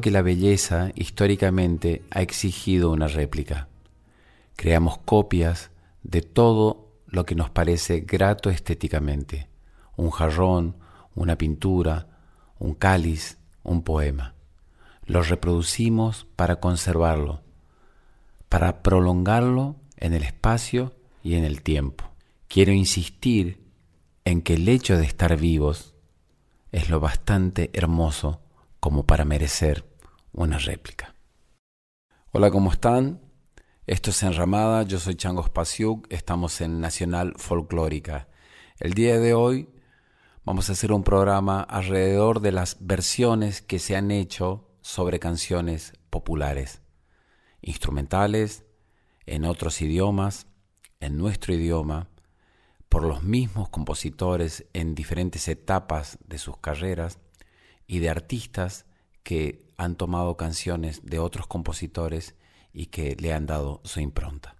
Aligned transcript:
Que 0.00 0.10
la 0.10 0.22
belleza 0.22 0.90
históricamente 0.94 2.02
ha 2.10 2.20
exigido 2.20 2.90
una 2.90 3.06
réplica. 3.06 3.68
Creamos 4.56 4.98
copias 4.98 5.70
de 6.02 6.20
todo 6.20 6.92
lo 7.06 7.24
que 7.24 7.34
nos 7.34 7.50
parece 7.50 8.00
grato 8.00 8.50
estéticamente. 8.50 9.48
Un 9.96 10.10
jarrón, 10.10 10.76
una 11.14 11.38
pintura, 11.38 12.08
un 12.58 12.74
cáliz, 12.74 13.38
un 13.62 13.82
poema. 13.82 14.34
Lo 15.06 15.22
reproducimos 15.22 16.26
para 16.36 16.56
conservarlo, 16.56 17.42
para 18.48 18.82
prolongarlo 18.82 19.76
en 19.96 20.12
el 20.12 20.22
espacio 20.22 20.94
y 21.22 21.34
en 21.34 21.44
el 21.44 21.62
tiempo. 21.62 22.04
Quiero 22.48 22.72
insistir 22.72 23.64
en 24.24 24.42
que 24.42 24.54
el 24.54 24.68
hecho 24.68 24.98
de 24.98 25.04
estar 25.04 25.36
vivos 25.36 25.94
es 26.72 26.90
lo 26.90 27.00
bastante 27.00 27.70
hermoso 27.72 28.43
como 28.84 29.06
para 29.06 29.24
merecer 29.24 29.90
una 30.30 30.58
réplica. 30.58 31.14
Hola, 32.32 32.50
¿cómo 32.50 32.70
están? 32.70 33.22
Esto 33.86 34.10
es 34.10 34.22
Enramada, 34.22 34.82
yo 34.82 34.98
soy 34.98 35.14
Chango 35.14 35.42
Spasiuk, 35.42 36.06
estamos 36.12 36.60
en 36.60 36.82
Nacional 36.82 37.32
Folclórica. 37.38 38.28
El 38.78 38.92
día 38.92 39.18
de 39.18 39.32
hoy 39.32 39.70
vamos 40.44 40.68
a 40.68 40.72
hacer 40.72 40.92
un 40.92 41.02
programa 41.02 41.62
alrededor 41.62 42.40
de 42.40 42.52
las 42.52 42.76
versiones 42.78 43.62
que 43.62 43.78
se 43.78 43.96
han 43.96 44.10
hecho 44.10 44.68
sobre 44.82 45.18
canciones 45.18 45.94
populares, 46.10 46.82
instrumentales, 47.62 48.66
en 49.24 49.46
otros 49.46 49.80
idiomas, 49.80 50.46
en 51.00 51.16
nuestro 51.16 51.54
idioma, 51.54 52.10
por 52.90 53.04
los 53.04 53.22
mismos 53.22 53.70
compositores 53.70 54.66
en 54.74 54.94
diferentes 54.94 55.48
etapas 55.48 56.18
de 56.26 56.36
sus 56.36 56.58
carreras 56.58 57.23
y 57.86 57.98
de 57.98 58.10
artistas 58.10 58.86
que 59.22 59.66
han 59.76 59.96
tomado 59.96 60.36
canciones 60.36 61.04
de 61.04 61.18
otros 61.18 61.46
compositores 61.46 62.34
y 62.72 62.86
que 62.86 63.16
le 63.16 63.32
han 63.32 63.46
dado 63.46 63.80
su 63.84 64.00
impronta. 64.00 64.56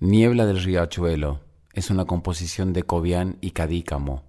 Niebla 0.00 0.46
del 0.46 0.62
Riachuelo 0.62 1.40
es 1.72 1.90
una 1.90 2.04
composición 2.04 2.72
de 2.72 2.82
Cobian 2.82 3.38
y 3.40 3.52
Cadícamo. 3.52 4.24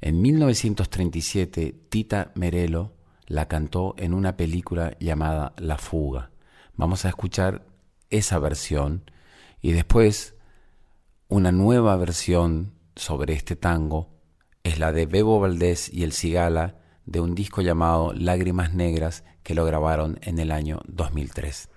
En 0.00 0.22
1937 0.22 1.72
Tita 1.88 2.32
Merelo 2.34 2.94
la 3.26 3.48
cantó 3.48 3.94
en 3.98 4.14
una 4.14 4.36
película 4.36 4.96
llamada 5.00 5.54
La 5.56 5.78
Fuga. 5.78 6.30
Vamos 6.74 7.04
a 7.04 7.08
escuchar 7.08 7.66
esa 8.10 8.38
versión 8.38 9.10
y 9.60 9.72
después 9.72 10.36
una 11.28 11.50
nueva 11.50 11.96
versión 11.96 12.74
sobre 12.94 13.34
este 13.34 13.56
tango 13.56 14.10
es 14.62 14.78
la 14.78 14.92
de 14.92 15.06
Bebo 15.06 15.40
Valdés 15.40 15.92
y 15.92 16.04
el 16.04 16.12
Cigala 16.12 16.76
de 17.06 17.20
un 17.20 17.34
disco 17.34 17.62
llamado 17.62 18.12
Lágrimas 18.12 18.74
Negras 18.74 19.24
que 19.42 19.54
lo 19.54 19.64
grabaron 19.64 20.18
en 20.22 20.38
el 20.38 20.50
año 20.50 20.80
2003. 20.86 21.70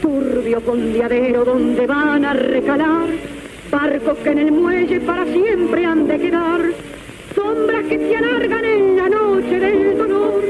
Turbio 0.00 0.60
fondeadero 0.62 1.44
donde 1.44 1.86
van 1.86 2.24
a 2.24 2.32
recalar 2.32 3.08
barcos 3.70 4.18
que 4.18 4.30
en 4.30 4.38
el 4.38 4.52
muelle 4.52 5.00
para 5.00 5.26
siempre 5.26 5.84
han 5.84 6.08
de 6.08 6.18
quedar, 6.18 6.62
sombras 7.34 7.84
que 7.84 7.98
se 7.98 8.16
alargan 8.16 8.64
en 8.64 8.96
la 8.96 9.08
noche 9.10 9.60
del 9.60 9.98
dolor, 9.98 10.42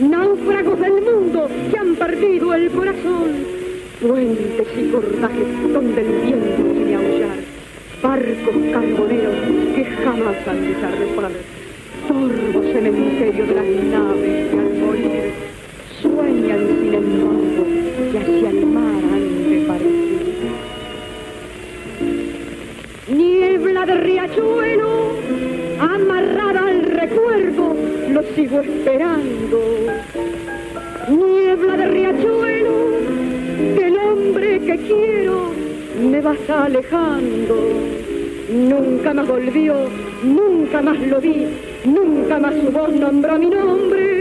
náufragos 0.00 0.80
del 0.80 1.02
mundo 1.02 1.48
que 1.70 1.78
han 1.78 1.94
perdido 1.94 2.52
el 2.54 2.70
corazón 2.72 3.55
puentes 4.00 4.66
y 4.76 4.90
cordajes 4.90 5.72
donde 5.72 6.00
el 6.00 6.20
viento 6.20 6.72
quiere 6.74 6.94
aullar, 6.94 7.38
barcos 8.02 8.54
carboneros 8.72 9.34
que 9.74 9.84
jamás 9.84 10.48
han 10.48 10.60
de 10.62 10.74
zarpar, 10.74 11.32
sorbo 12.06 12.62
cementerio 12.72 13.46
de 13.46 13.54
las 13.54 13.66
naves 13.66 14.50
que 14.50 14.58
al 14.58 14.74
morir 14.74 15.32
sueñan 16.02 16.66
sin 16.66 16.94
embargo 16.94 17.66
que 18.12 18.18
hacia 18.18 18.50
el 18.50 18.66
mar 18.66 19.02
han 19.12 19.50
de 19.50 19.64
partir. 19.66 19.96
Niebla 23.08 23.86
de 23.86 23.94
riachuelo, 23.94 25.12
amarrada 25.80 26.68
al 26.68 26.82
recuerdo, 26.82 27.74
lo 28.10 28.22
sigo 28.34 28.60
esperando. 28.60 29.75
Que 34.76 34.86
quiero 34.86 35.50
me 36.00 36.20
vas 36.20 36.50
alejando. 36.50 37.56
Nunca 38.50 39.12
más 39.12 39.26
volvió, 39.26 39.74
nunca 40.22 40.82
más 40.82 40.98
lo 40.98 41.20
vi, 41.20 41.46
nunca 41.84 42.38
más 42.38 42.54
su 42.54 42.70
voz 42.70 42.92
nombró 42.92 43.38
mi 43.38 43.50
nombre 43.50 44.15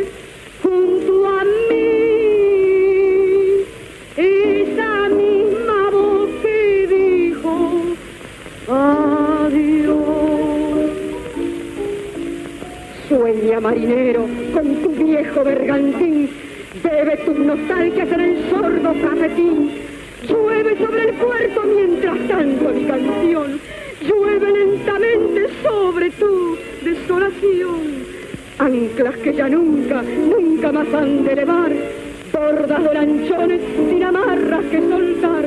sin 33.47 34.03
amarras 34.03 34.65
que 34.65 34.79
soltar. 34.79 35.45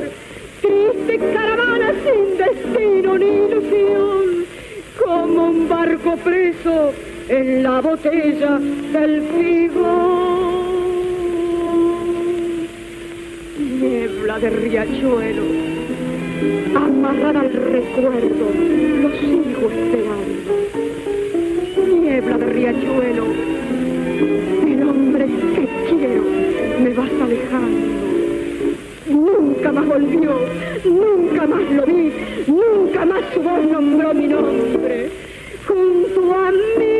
Triste 0.61 1.17
caravana 1.33 1.93
sin 2.03 2.37
destino 2.37 3.17
ni 3.17 3.25
ilusión. 3.25 4.45
Como 5.03 5.49
un 5.49 5.69
barco 5.69 6.15
preso 6.17 6.93
en 7.27 7.63
la 7.63 7.81
botella 7.81 8.59
del 8.93 9.21
figo. 9.21 10.49
Niebla 13.81 14.39
de 14.39 14.49
riachuelo, 14.49 15.43
amarrada 16.75 17.41
al 17.41 17.53
recuerdo, 17.53 18.45
lo 19.01 19.09
sigo 19.19 19.69
esperando. 19.71 20.51
Niebla 22.01 22.37
de 22.37 22.45
riachuelo, 22.45 23.25
el 23.25 23.98
hombre 25.19 25.27
que 25.55 25.67
quiero 25.89 26.23
me 26.79 26.93
vas 26.93 27.11
alejando. 27.21 27.77
Nunca 29.07 29.71
más 29.71 29.87
volvió, 29.87 30.39
nunca 30.85 31.47
más 31.47 31.71
lo 31.71 31.85
vi, 31.85 32.11
nunca 32.47 33.05
más 33.05 33.21
su 33.33 33.41
voz 33.41 33.65
nombró 33.65 34.13
mi 34.13 34.27
nombre. 34.27 35.09
Junto 35.67 36.33
a 36.33 36.51
mí 36.51 36.98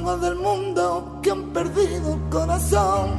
Náufragos 0.00 0.20
del 0.22 0.36
mundo 0.36 1.18
que 1.22 1.30
han 1.30 1.52
perdido 1.52 2.14
el 2.14 2.20
corazón. 2.30 3.10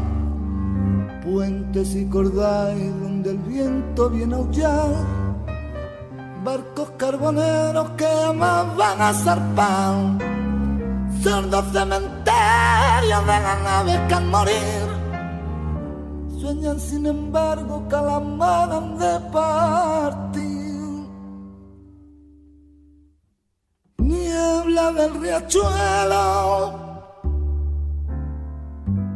Puentes 1.23 1.95
y 1.95 2.07
cordales 2.07 2.99
donde 3.01 3.31
el 3.31 3.37
viento 3.37 4.09
viene 4.09 4.33
a 4.33 4.37
aullar. 4.37 4.89
Barcos 6.43 6.89
carboneros 6.97 7.91
que 7.91 8.05
jamás 8.05 8.75
van 8.75 9.01
a 9.01 9.13
zarpar. 9.13 10.17
Sordos 11.21 11.65
cementerios 11.71 13.21
de 13.27 13.39
las 13.45 13.63
naves 13.63 13.99
que 14.07 14.13
al 14.15 14.25
morir. 14.25 14.87
Sueñan 16.39 16.79
sin 16.79 17.05
embargo 17.05 17.87
que 17.87 17.95
las 17.95 18.99
de 18.99 19.19
partir. 19.31 20.40
Riachuelo, 25.31 27.03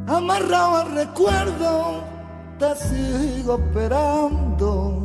amarrado 0.07 0.75
al 0.77 0.95
recuerdo, 0.95 2.03
te 2.57 2.75
sigo 2.75 3.55
esperando. 3.55 5.03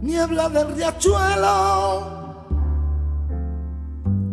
Niebla 0.00 0.48
del 0.50 0.74
riachuelo, 0.76 2.36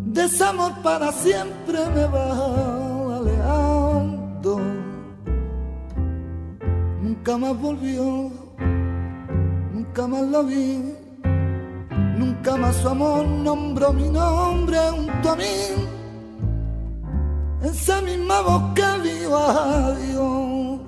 desamor 0.05 0.71
para 0.83 1.11
siempre 1.11 1.79
me 1.95 2.05
va 2.05 3.17
alejando. 3.17 4.59
Nunca 7.01 7.37
más 7.37 7.59
volvió, 7.59 8.29
nunca 9.73 10.07
más 10.07 10.21
lo 10.21 10.43
vi 10.43 11.04
Nunca 12.17 12.56
más 12.56 12.75
su 12.77 12.88
amor 12.89 13.27
nombró 13.27 13.91
mi 13.91 14.09
nombre 14.09 14.77
junto 14.91 15.31
a 15.31 15.35
mí. 15.35 15.44
Esa 17.62 18.01
misma 18.01 18.41
voz 18.41 18.73
que 18.73 19.09
dijo 19.09 19.38
adiós. 19.38 20.79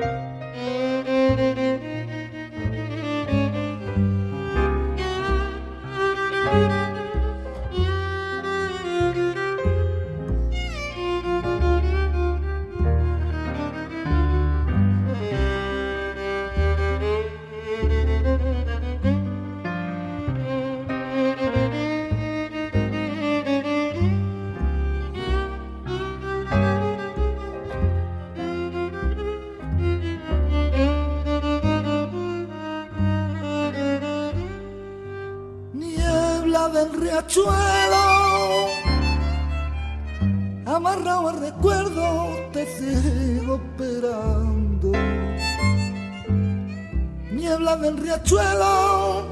riachuelo, 0.00 0.29
Niebla 48.10 48.16
del 48.16 48.18
riachuelo, 48.18 49.24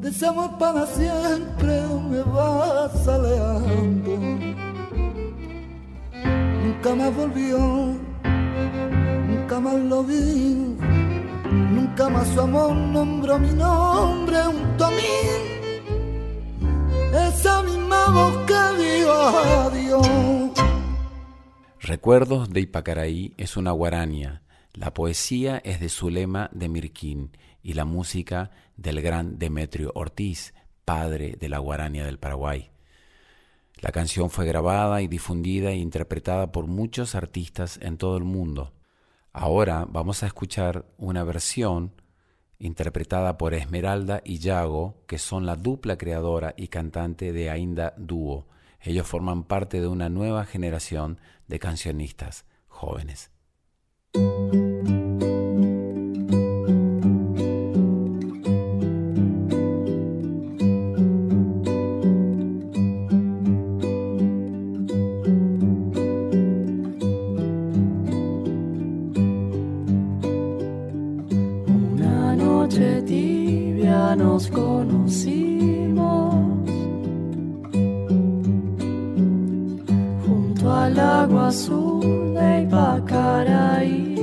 deseamos 0.00 0.48
para 0.58 0.86
siempre, 0.86 1.80
me 2.10 2.22
vas 2.22 3.08
alejando. 3.08 4.18
Nunca 6.62 6.94
más 6.94 7.16
volvió, 7.16 7.58
nunca 9.28 9.60
más 9.60 9.74
lo 9.74 10.04
vi. 10.04 10.76
Nunca 11.50 12.08
más 12.08 12.26
su 12.28 12.40
amor 12.40 12.74
nombró 12.74 13.38
mi 13.38 13.52
nombre 13.52 14.42
junto 14.42 14.84
a 14.84 14.90
mí 14.90 15.54
esa 17.28 17.62
misma 17.62 18.10
voz 18.10 18.36
que 18.46 18.54
adiós. 18.54 20.04
Recuerdos 21.80 22.50
de 22.50 22.60
Ipacaraí 22.60 23.34
es 23.36 23.56
una 23.56 23.70
guarania. 23.70 24.43
La 24.74 24.92
poesía 24.92 25.58
es 25.58 25.78
de 25.78 25.88
Zulema 25.88 26.50
de 26.52 26.68
Mirquín 26.68 27.30
y 27.62 27.74
la 27.74 27.84
música 27.84 28.50
del 28.76 29.00
gran 29.02 29.38
Demetrio 29.38 29.92
Ortiz, 29.94 30.52
padre 30.84 31.36
de 31.38 31.48
la 31.48 31.58
guarania 31.58 32.04
del 32.04 32.18
Paraguay. 32.18 32.72
La 33.80 33.92
canción 33.92 34.30
fue 34.30 34.46
grabada 34.46 35.00
y 35.00 35.06
difundida 35.06 35.70
e 35.70 35.76
interpretada 35.76 36.50
por 36.50 36.66
muchos 36.66 37.14
artistas 37.14 37.78
en 37.82 37.98
todo 37.98 38.16
el 38.16 38.24
mundo. 38.24 38.72
Ahora 39.32 39.86
vamos 39.88 40.24
a 40.24 40.26
escuchar 40.26 40.84
una 40.98 41.22
versión 41.22 41.92
interpretada 42.58 43.38
por 43.38 43.54
Esmeralda 43.54 44.22
y 44.24 44.38
Yago, 44.38 45.04
que 45.06 45.18
son 45.18 45.46
la 45.46 45.54
dupla 45.54 45.96
creadora 45.96 46.52
y 46.56 46.66
cantante 46.66 47.32
de 47.32 47.48
Ainda 47.48 47.94
Dúo. 47.96 48.48
Ellos 48.80 49.06
forman 49.06 49.44
parte 49.44 49.80
de 49.80 49.86
una 49.86 50.08
nueva 50.08 50.44
generación 50.46 51.20
de 51.46 51.60
cancionistas 51.60 52.44
jóvenes. 52.66 53.33
Azul 81.46 82.34
de 82.34 82.62
Ipacaraí. 82.62 84.14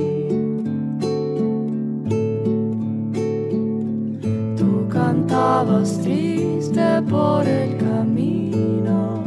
Tú 4.56 4.88
cantabas 4.88 5.98
triste 6.02 7.02
por 7.08 7.46
el 7.46 7.76
camino. 7.78 9.22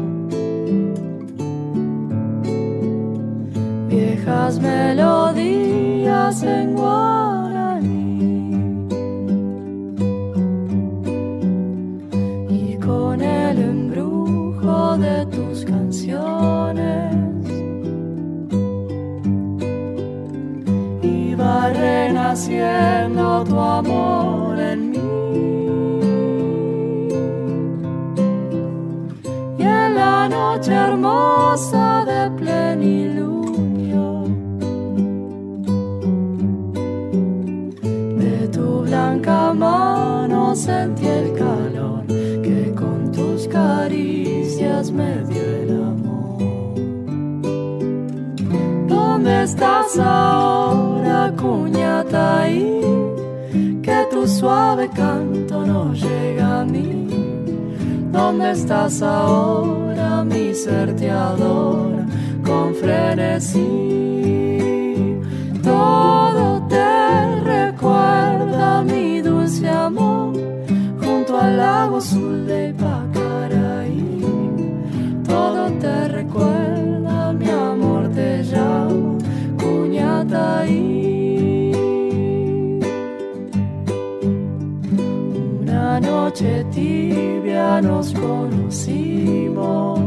Viejas 3.90 4.60
melodías 4.60 4.95
noche 30.56 30.72
hermosa 30.72 32.06
de 32.06 32.32
plenilunio, 32.38 34.24
de 38.18 38.48
tu 38.48 38.82
blanca 38.84 39.54
mano 39.54 40.56
sentí 40.56 41.08
el 41.08 41.34
calor 41.34 42.06
que 42.42 42.74
con 42.74 43.12
tus 43.12 43.50
caricias 43.50 44.92
me 44.92 45.24
dio 45.26 45.44
el 45.44 45.72
amor. 45.92 46.38
¿Dónde 48.88 49.44
estás 49.44 50.00
ahora, 50.00 51.34
cuña? 51.36 51.86
que 53.82 54.08
tu 54.10 54.28
suave 54.28 54.90
canto 54.90 55.66
no 55.66 55.94
llega 55.94 56.62
a. 56.62 56.65
¿Dónde 58.16 58.52
estás 58.52 59.02
ahora? 59.02 60.24
Mi 60.24 60.54
ser 60.56 60.96
te 60.96 61.12
adora 61.12 62.06
con 62.46 62.74
frenesí. 62.74 63.60
Todo 65.62 66.66
te 66.70 67.42
recuerda 67.42 68.84
mi 68.84 69.20
dulce 69.20 69.68
amor 69.68 70.34
junto 71.04 71.38
al 71.38 71.58
lago 71.58 71.98
azul 71.98 72.48
de 72.48 72.74
Pacaraí. 72.80 73.05
Noche 86.36 86.66
tibia 86.70 87.82
nos 87.82 88.14
conocimos. 88.14 90.00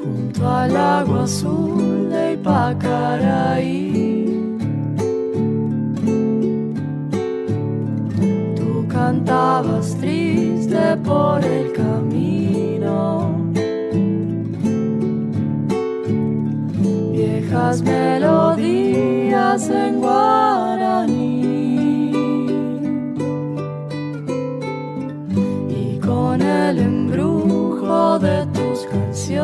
Junto 0.00 0.48
al 0.48 0.76
agua 0.76 1.24
azul 1.24 2.08
de 2.08 2.34
Ipacaraí. 2.34 4.04
Tú 8.54 8.86
cantabas 8.88 9.96
triste 9.96 10.96
por 11.04 11.44
el 11.44 11.72
camino. 11.72 13.34
Viejas 17.12 17.82
melodías 17.82 19.68
en 19.68 20.00
guaraní. 20.00 20.65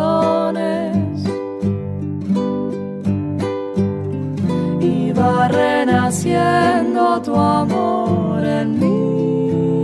Canciones. 0.03 1.25
Iba 4.81 5.49
renaciendo 5.49 7.21
tu 7.23 7.35
amor 7.37 8.45
en 8.45 8.79
mí. 8.81 9.83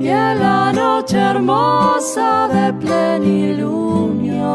Y 0.00 0.08
en 0.08 0.38
la 0.40 0.72
noche 0.72 1.18
hermosa 1.18 2.48
de 2.48 2.72
plenilunio. 2.74 4.54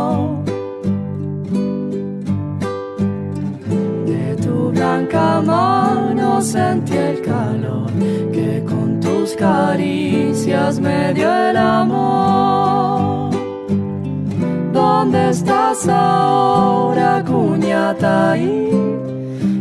De 4.06 4.36
tu 4.44 4.72
blanca 4.72 5.42
mano 5.42 6.42
sentí 6.42 6.98
el 6.98 7.22
calor 7.22 7.90
caricias 9.40 10.80
me 10.80 11.14
dio 11.14 11.34
el 11.50 11.56
amor. 11.56 13.30
¿Dónde 14.74 15.30
estás 15.30 15.88
ahora, 15.88 17.24
cuñataí? 17.26 18.70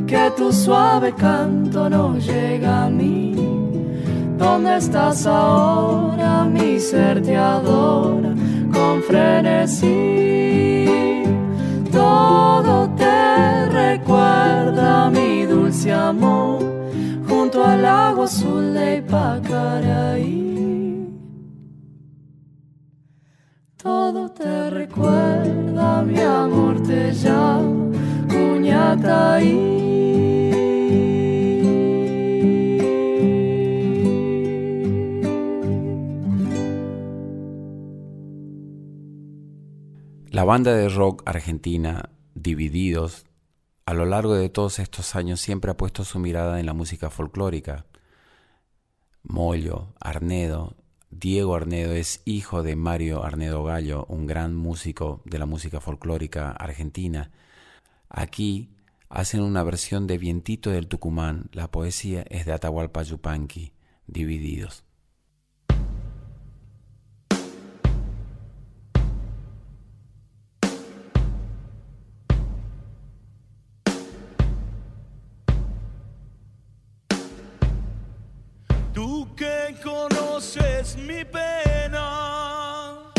Que 0.07 0.33
tu 0.37 0.53
suave 0.53 1.13
canto 1.13 1.89
no 1.89 2.19
llega 2.19 2.87
a 2.87 2.91
mí. 2.91 3.37
¿Dónde 4.37 4.77
estás 4.79 5.27
ahora? 5.27 6.45
Mi 6.45 6.81
ser 6.81 7.23
te 7.23 7.37
adora 7.37 8.35
con 8.73 9.03
frenesí. 9.03 10.87
Todo 11.93 12.91
te 12.97 13.67
recuerda 13.67 15.09
mi 15.11 15.45
dulce 15.45 15.93
amor 15.93 16.68
junto 17.59 17.65
al 17.65 17.85
agua 17.85 18.25
azul 18.25 18.75
de 18.75 18.99
Ipacaraí. 18.99 20.49
Todo 23.77 24.31
te 24.31 24.71
recuerda, 24.71 26.03
mi 26.03 26.21
amor 26.21 26.83
te 26.83 27.13
llama, 27.13 27.93
cuñataí. 28.29 29.77
La 40.31 40.45
banda 40.45 40.75
de 40.75 40.89
rock 40.89 41.23
argentina 41.27 42.11
Divididos 42.35 43.28
a 43.89 43.95
lo 43.95 44.05
largo 44.05 44.35
de 44.35 44.51
todos 44.51 44.81
estos 44.81 45.17
años 45.17 45.41
siempre 45.41 45.71
ha 45.71 45.77
puesto 45.79 46.05
su 46.05 46.19
mirada 46.19 46.61
en 46.61 46.67
la 46.67 46.75
música 46.75 47.09
folclórica. 47.09 47.87
Mollo, 49.23 49.95
Arnedo, 49.99 50.77
Diego 51.09 51.55
Arnedo 51.55 51.95
es 51.95 52.21
hijo 52.27 52.63
de 52.63 52.77
Mario 52.77 53.25
Arnedo 53.25 53.65
Gallo, 53.65 54.05
un 54.11 54.27
gran 54.27 54.55
músico 54.55 55.23
de 55.25 55.39
la 55.39 55.47
música 55.47 55.81
folclórica 55.81 56.51
argentina. 56.51 57.31
Aquí 58.11 58.77
hacen 59.09 59.41
una 59.41 59.63
versión 59.63 60.07
de 60.07 60.19
Vientito 60.19 60.69
del 60.69 60.87
Tucumán, 60.87 61.49
la 61.53 61.71
poesía 61.71 62.27
es 62.29 62.45
de 62.45 62.53
Atahualpa 62.53 63.03
Yupanqui, 63.05 63.73
divididos. 64.07 64.85
Conoces 80.49 80.97
mi 80.97 81.25
pena, 81.25 83.13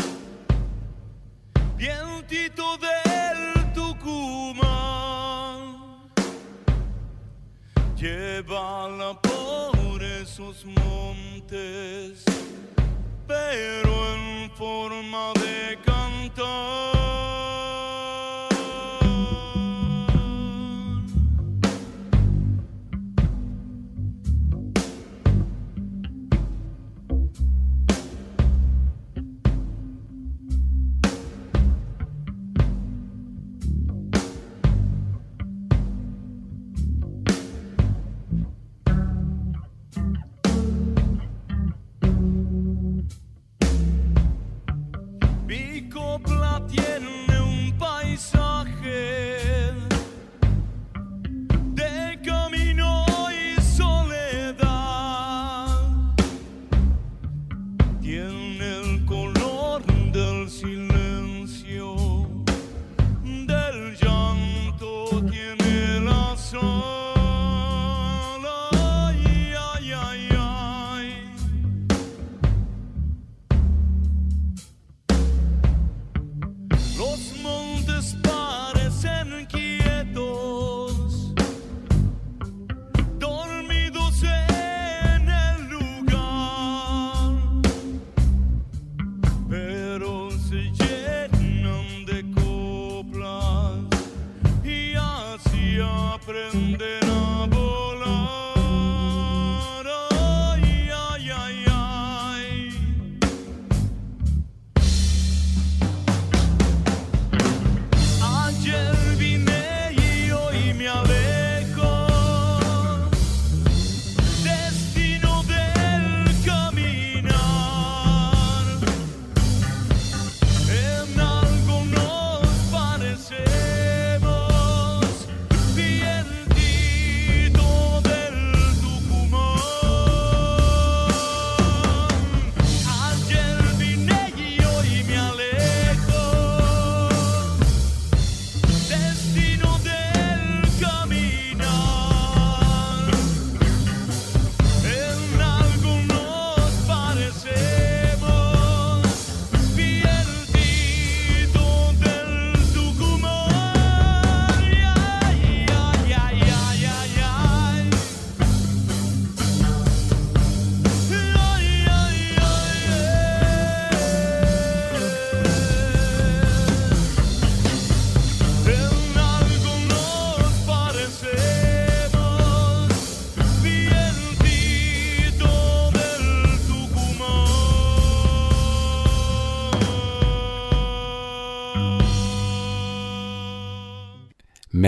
vientito 1.76 2.78
del 2.78 3.74
Tucumán, 3.74 4.70
llévala 7.96 9.20
por 9.22 10.04
esos 10.04 10.66
montes, 10.66 12.24
pero 13.28 14.16
en 14.16 14.52
forma 14.52 15.34
de 15.34 15.89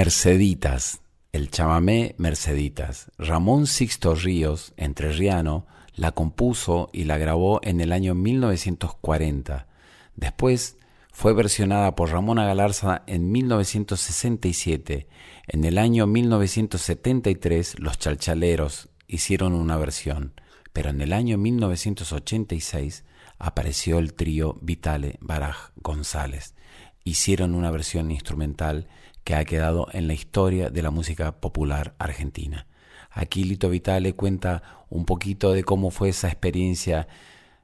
Merceditas, 0.03 1.01
el 1.31 1.51
chamamé 1.51 2.15
Merceditas. 2.17 3.11
Ramón 3.19 3.67
Sixto 3.67 4.15
Ríos, 4.15 4.73
entrerriano, 4.75 5.67
la 5.93 6.11
compuso 6.11 6.89
y 6.91 7.03
la 7.03 7.19
grabó 7.19 7.59
en 7.61 7.81
el 7.81 7.91
año 7.91 8.15
1940. 8.15 9.67
Después 10.15 10.77
fue 11.11 11.33
versionada 11.33 11.93
por 11.93 12.09
Ramona 12.09 12.47
Galarza 12.47 13.03
en 13.05 13.31
1967. 13.31 15.07
En 15.47 15.65
el 15.65 15.77
año 15.77 16.07
1973 16.07 17.77
los 17.77 17.99
chalchaleros 17.99 18.89
hicieron 19.07 19.53
una 19.53 19.77
versión, 19.77 20.33
pero 20.73 20.89
en 20.89 21.01
el 21.01 21.13
año 21.13 21.37
1986 21.37 23.05
apareció 23.37 23.99
el 23.99 24.15
trío 24.15 24.57
Vitale 24.63 25.19
Baraj 25.21 25.69
González. 25.75 26.55
Hicieron 27.03 27.53
una 27.53 27.69
versión 27.69 28.09
instrumental 28.09 28.87
que 29.23 29.35
ha 29.35 29.45
quedado 29.45 29.87
en 29.93 30.07
la 30.07 30.13
historia 30.13 30.69
de 30.69 30.81
la 30.81 30.91
música 30.91 31.39
popular 31.39 31.95
argentina. 31.99 32.67
Aquí 33.11 33.43
Lito 33.43 33.69
Vitale 33.69 34.13
cuenta 34.13 34.63
un 34.89 35.05
poquito 35.05 35.53
de 35.53 35.63
cómo 35.63 35.91
fue 35.91 36.09
esa 36.09 36.27
experiencia 36.27 37.07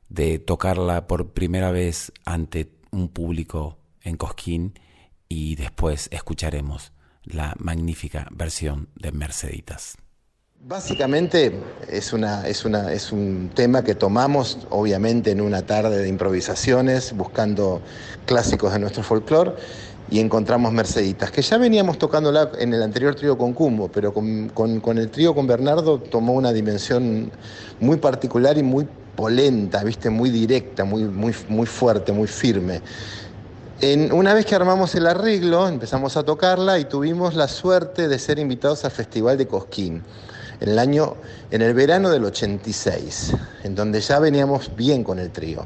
de 0.10 0.40
tocarla 0.40 1.08
por 1.08 1.32
primera 1.32 1.72
vez 1.72 2.12
ante 2.26 2.72
un 2.92 3.10
público 3.10 3.78
en 4.02 4.18
Cosquín 4.18 4.80
y 5.30 5.56
después 5.56 6.10
escucharemos 6.12 6.92
la 7.24 7.54
magnífica 7.58 8.28
versión 8.32 8.90
de 8.96 9.12
Merceditas. 9.12 9.98
Básicamente 10.60 11.54
es, 11.88 12.14
es 12.14 13.12
un 13.12 13.52
tema 13.54 13.84
que 13.84 13.96
tomamos 13.96 14.68
obviamente 14.70 15.32
en 15.32 15.42
una 15.42 15.66
tarde 15.66 16.02
de 16.02 16.10
improvisaciones, 16.10 17.14
buscando 17.14 17.82
clásicos 18.26 18.74
de 18.74 18.80
nuestro 18.80 19.04
folclore 19.04 19.54
y 20.10 20.20
encontramos 20.20 20.72
Merceditas, 20.72 21.32
que 21.32 21.42
ya 21.42 21.58
veníamos 21.58 21.98
tocándola 21.98 22.52
en 22.60 22.74
el 22.74 22.82
anterior 22.82 23.14
trío 23.16 23.38
con 23.38 23.54
Cumbo, 23.54 23.90
pero 23.90 24.14
con, 24.14 24.50
con- 24.50 24.80
con 24.80 24.98
el 24.98 25.10
trío 25.10 25.36
con 25.36 25.48
Bernardo 25.48 26.00
tomó 26.00 26.34
una 26.34 26.54
dimensión 26.54 27.30
muy 27.80 27.98
particular 27.98 28.58
y 28.58 28.64
muy 28.64 28.88
polenta, 29.16 29.84
¿viste? 29.84 30.10
muy 30.10 30.30
directa, 30.30 30.86
muy, 30.86 31.04
muy, 31.04 31.36
muy 31.50 31.66
fuerte, 31.66 32.12
muy 32.14 32.28
firme. 32.28 32.82
En- 33.82 34.14
una 34.14 34.34
vez 34.34 34.46
que 34.46 34.56
armamos 34.56 34.96
el 34.96 35.08
arreglo, 35.08 35.68
empezamos 35.68 36.16
a 36.18 36.24
tocarla 36.24 36.80
y 36.80 36.86
tuvimos 36.86 37.36
la 37.36 37.48
suerte 37.48 38.08
de 38.08 38.18
ser 38.18 38.40
invitados 38.40 38.86
al 38.86 38.92
Festival 38.92 39.38
de 39.38 39.48
Cosquín, 39.48 40.02
en 40.62 40.70
el 40.70 40.80
año, 40.80 41.16
en 41.52 41.62
el 41.62 41.74
verano 41.74 42.10
del 42.10 42.26
86, 42.26 43.34
en 43.64 43.76
donde 43.76 44.00
ya 44.02 44.20
veníamos 44.20 44.76
bien 44.76 45.04
con 45.04 45.20
el 45.20 45.30
trío. 45.32 45.66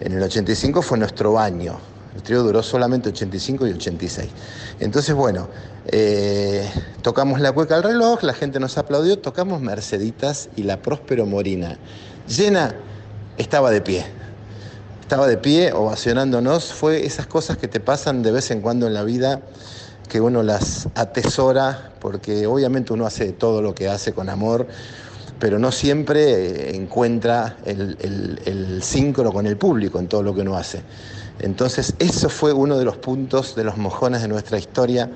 En 0.00 0.12
el 0.12 0.22
85 0.22 0.82
fue 0.82 0.98
nuestro 0.98 1.32
baño. 1.34 1.78
El 2.14 2.22
trío 2.22 2.42
duró 2.42 2.62
solamente 2.62 3.08
85 3.10 3.66
y 3.66 3.72
86. 3.72 4.28
Entonces, 4.80 5.14
bueno, 5.14 5.48
eh, 5.86 6.68
tocamos 7.02 7.40
la 7.40 7.52
cueca 7.52 7.76
al 7.76 7.82
reloj, 7.82 8.22
la 8.22 8.34
gente 8.34 8.58
nos 8.60 8.78
aplaudió, 8.78 9.18
tocamos 9.18 9.60
Merceditas 9.60 10.48
y 10.56 10.64
la 10.64 10.82
Próspero 10.82 11.26
Morina. 11.26 11.78
Llena 12.26 12.74
estaba 13.38 13.70
de 13.70 13.80
pie 13.80 14.20
estaba 15.10 15.26
de 15.26 15.38
pie 15.38 15.72
ovacionándonos, 15.72 16.72
fue 16.72 17.04
esas 17.04 17.26
cosas 17.26 17.56
que 17.56 17.66
te 17.66 17.80
pasan 17.80 18.22
de 18.22 18.30
vez 18.30 18.52
en 18.52 18.60
cuando 18.60 18.86
en 18.86 18.94
la 18.94 19.02
vida, 19.02 19.40
que 20.08 20.20
uno 20.20 20.44
las 20.44 20.88
atesora, 20.94 21.90
porque 21.98 22.46
obviamente 22.46 22.92
uno 22.92 23.06
hace 23.06 23.32
todo 23.32 23.60
lo 23.60 23.74
que 23.74 23.88
hace 23.88 24.12
con 24.12 24.28
amor, 24.28 24.68
pero 25.40 25.58
no 25.58 25.72
siempre 25.72 26.76
encuentra 26.76 27.56
el, 27.64 27.98
el, 28.00 29.32
con 29.32 29.48
el 29.48 29.56
público 29.56 29.98
en 29.98 30.06
todo 30.06 30.22
lo 30.22 30.32
que 30.32 30.42
uno 30.42 30.56
hace. 30.56 30.82
Entonces, 31.40 31.94
eso 31.98 32.28
fue 32.28 32.52
uno 32.52 32.78
de 32.78 32.84
los 32.84 32.96
puntos, 32.96 33.54
de 33.54 33.64
los 33.64 33.76
mojones 33.76 34.22
de 34.22 34.28
nuestra 34.28 34.58
historia 34.58 35.10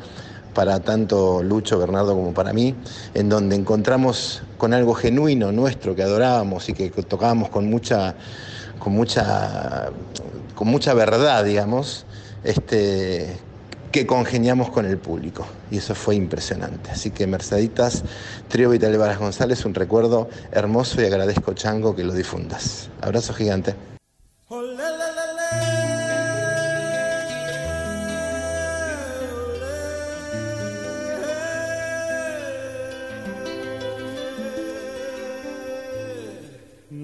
para 0.54 0.80
tanto 0.80 1.42
Lucho, 1.42 1.78
Bernardo 1.78 2.14
como 2.14 2.32
para 2.32 2.52
mí, 2.52 2.74
en 3.12 3.28
donde 3.28 3.56
encontramos 3.56 4.42
con 4.56 4.72
algo 4.72 4.94
genuino 4.94 5.52
nuestro 5.52 5.94
que 5.94 6.02
adorábamos 6.02 6.68
y 6.68 6.72
que 6.72 6.88
tocábamos 6.90 7.48
con 7.50 7.68
mucha, 7.68 8.14
con 8.78 8.94
mucha, 8.94 9.90
con 10.54 10.68
mucha 10.68 10.94
verdad, 10.94 11.44
digamos, 11.44 12.06
este, 12.44 13.36
que 13.90 14.06
congeniamos 14.06 14.70
con 14.70 14.86
el 14.86 14.96
público. 14.96 15.44
Y 15.70 15.78
eso 15.78 15.94
fue 15.94 16.14
impresionante. 16.14 16.90
Así 16.90 17.10
que 17.10 17.26
Merceditas, 17.26 18.04
Trío 18.48 18.70
Vital 18.70 18.96
Varas 18.96 19.18
González, 19.18 19.64
un 19.64 19.74
recuerdo 19.74 20.28
hermoso 20.52 21.02
y 21.02 21.04
agradezco, 21.04 21.52
Chango, 21.52 21.94
que 21.94 22.04
lo 22.04 22.12
difundas. 22.12 22.88
Abrazo 23.00 23.34
gigante. 23.34 23.74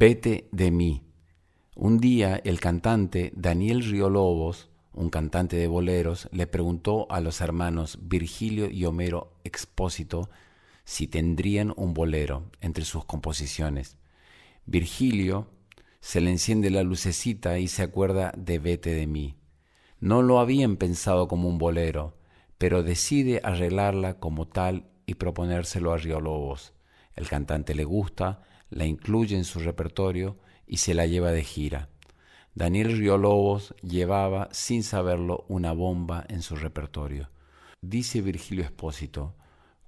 Vete 0.00 0.48
de 0.50 0.70
mí. 0.70 1.02
Un 1.76 1.98
día 1.98 2.40
el 2.44 2.58
cantante 2.58 3.34
Daniel 3.36 3.84
Riolobos, 3.84 4.70
un 4.94 5.10
cantante 5.10 5.56
de 5.56 5.66
boleros, 5.66 6.26
le 6.32 6.46
preguntó 6.46 7.06
a 7.10 7.20
los 7.20 7.42
hermanos 7.42 7.98
Virgilio 8.00 8.70
y 8.70 8.86
Homero 8.86 9.34
Expósito 9.44 10.30
si 10.84 11.06
tendrían 11.06 11.74
un 11.76 11.92
bolero 11.92 12.44
entre 12.62 12.86
sus 12.86 13.04
composiciones. 13.04 13.98
Virgilio 14.64 15.50
se 16.00 16.22
le 16.22 16.30
enciende 16.30 16.70
la 16.70 16.82
lucecita 16.82 17.58
y 17.58 17.68
se 17.68 17.82
acuerda 17.82 18.32
de 18.38 18.58
Vete 18.58 18.94
de 18.94 19.06
mí. 19.06 19.36
No 19.98 20.22
lo 20.22 20.38
habían 20.38 20.78
pensado 20.78 21.28
como 21.28 21.46
un 21.46 21.58
bolero, 21.58 22.16
pero 22.56 22.82
decide 22.82 23.42
arreglarla 23.44 24.18
como 24.18 24.48
tal 24.48 24.86
y 25.04 25.16
proponérselo 25.16 25.92
a 25.92 25.98
Riolobos. 25.98 26.72
El 27.16 27.28
cantante 27.28 27.74
le 27.74 27.84
gusta, 27.84 28.44
la 28.70 28.86
incluye 28.86 29.36
en 29.36 29.44
su 29.44 29.58
repertorio 29.60 30.38
y 30.66 30.78
se 30.78 30.94
la 30.94 31.06
lleva 31.06 31.32
de 31.32 31.44
gira. 31.44 31.88
Daniel 32.54 32.96
Riolobos 32.96 33.74
llevaba, 33.82 34.48
sin 34.52 34.82
saberlo, 34.82 35.44
una 35.48 35.72
bomba 35.72 36.24
en 36.28 36.42
su 36.42 36.56
repertorio. 36.56 37.30
Dice 37.80 38.20
Virgilio 38.22 38.64
Espósito, 38.64 39.34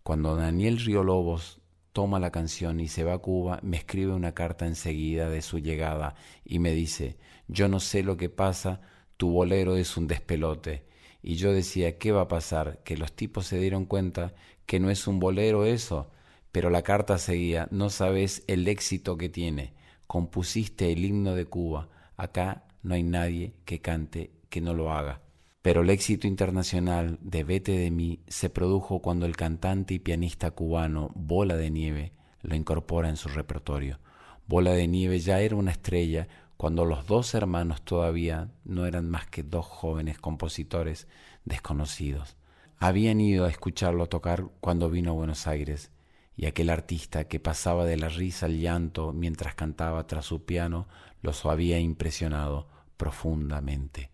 cuando 0.02 0.36
Daniel 0.36 0.78
Riolobos 0.78 1.60
toma 1.92 2.18
la 2.20 2.30
canción 2.30 2.80
y 2.80 2.88
se 2.88 3.04
va 3.04 3.14
a 3.14 3.18
Cuba, 3.18 3.58
me 3.62 3.76
escribe 3.76 4.12
una 4.12 4.32
carta 4.32 4.66
enseguida 4.66 5.28
de 5.28 5.42
su 5.42 5.58
llegada 5.58 6.14
y 6.44 6.58
me 6.58 6.72
dice, 6.72 7.18
yo 7.48 7.68
no 7.68 7.80
sé 7.80 8.02
lo 8.02 8.16
que 8.16 8.28
pasa, 8.28 8.80
tu 9.16 9.30
bolero 9.30 9.76
es 9.76 9.96
un 9.96 10.06
despelote. 10.06 10.84
Y 11.22 11.34
yo 11.34 11.52
decía, 11.52 11.98
¿qué 11.98 12.12
va 12.12 12.22
a 12.22 12.28
pasar? 12.28 12.80
Que 12.84 12.96
los 12.96 13.12
tipos 13.12 13.46
se 13.46 13.58
dieron 13.58 13.84
cuenta 13.84 14.34
que 14.66 14.80
no 14.80 14.90
es 14.90 15.06
un 15.06 15.20
bolero 15.20 15.64
eso, 15.64 16.10
pero 16.52 16.68
la 16.68 16.82
carta 16.82 17.16
seguía, 17.16 17.66
no 17.70 17.88
sabes 17.88 18.44
el 18.46 18.68
éxito 18.68 19.16
que 19.16 19.30
tiene. 19.30 19.72
Compusiste 20.06 20.92
el 20.92 21.04
himno 21.04 21.34
de 21.34 21.46
Cuba. 21.46 21.88
Acá 22.18 22.66
no 22.82 22.94
hay 22.94 23.02
nadie 23.02 23.54
que 23.64 23.80
cante 23.80 24.30
que 24.50 24.60
no 24.60 24.74
lo 24.74 24.92
haga. 24.92 25.22
Pero 25.62 25.80
el 25.80 25.90
éxito 25.90 26.26
internacional 26.26 27.18
de 27.22 27.44
Vete 27.44 27.72
de 27.72 27.90
mí 27.90 28.20
se 28.28 28.50
produjo 28.50 29.00
cuando 29.00 29.24
el 29.24 29.34
cantante 29.34 29.94
y 29.94 29.98
pianista 29.98 30.50
cubano 30.50 31.10
Bola 31.14 31.56
de 31.56 31.70
Nieve 31.70 32.12
lo 32.42 32.54
incorpora 32.54 33.08
en 33.08 33.16
su 33.16 33.28
repertorio. 33.28 33.98
Bola 34.46 34.72
de 34.72 34.88
Nieve 34.88 35.20
ya 35.20 35.40
era 35.40 35.56
una 35.56 35.70
estrella 35.70 36.28
cuando 36.58 36.84
los 36.84 37.06
dos 37.06 37.34
hermanos 37.34 37.82
todavía 37.82 38.50
no 38.64 38.84
eran 38.84 39.08
más 39.08 39.26
que 39.26 39.42
dos 39.42 39.64
jóvenes 39.64 40.18
compositores 40.18 41.08
desconocidos. 41.44 42.36
Habían 42.78 43.20
ido 43.20 43.46
a 43.46 43.48
escucharlo 43.48 44.08
tocar 44.08 44.44
cuando 44.60 44.90
vino 44.90 45.12
a 45.12 45.14
Buenos 45.14 45.46
Aires 45.46 45.92
y 46.36 46.46
aquel 46.46 46.70
artista 46.70 47.24
que 47.24 47.40
pasaba 47.40 47.84
de 47.84 47.96
la 47.96 48.08
risa 48.08 48.46
al 48.46 48.58
llanto 48.58 49.12
mientras 49.12 49.54
cantaba 49.54 50.06
tras 50.06 50.26
su 50.26 50.44
piano 50.44 50.88
los 51.20 51.44
había 51.44 51.78
impresionado 51.78 52.68
profundamente. 52.96 54.10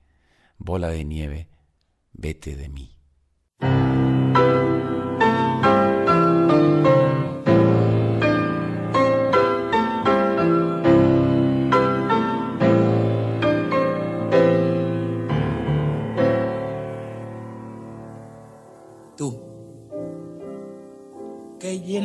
Bola 0.59 0.89
de 0.89 1.05
nieve, 1.05 1.49
vete 2.13 2.57
de 2.57 2.69
mí. 2.69 2.99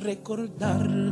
recordar? 0.00 1.10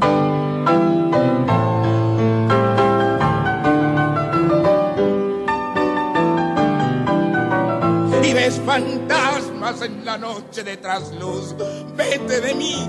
fantasmas 8.68 9.82
en 9.82 10.04
la 10.04 10.18
noche 10.18 10.62
de 10.62 10.76
trasluz. 10.76 11.54
Vete 11.96 12.40
de 12.40 12.54
mí, 12.54 12.88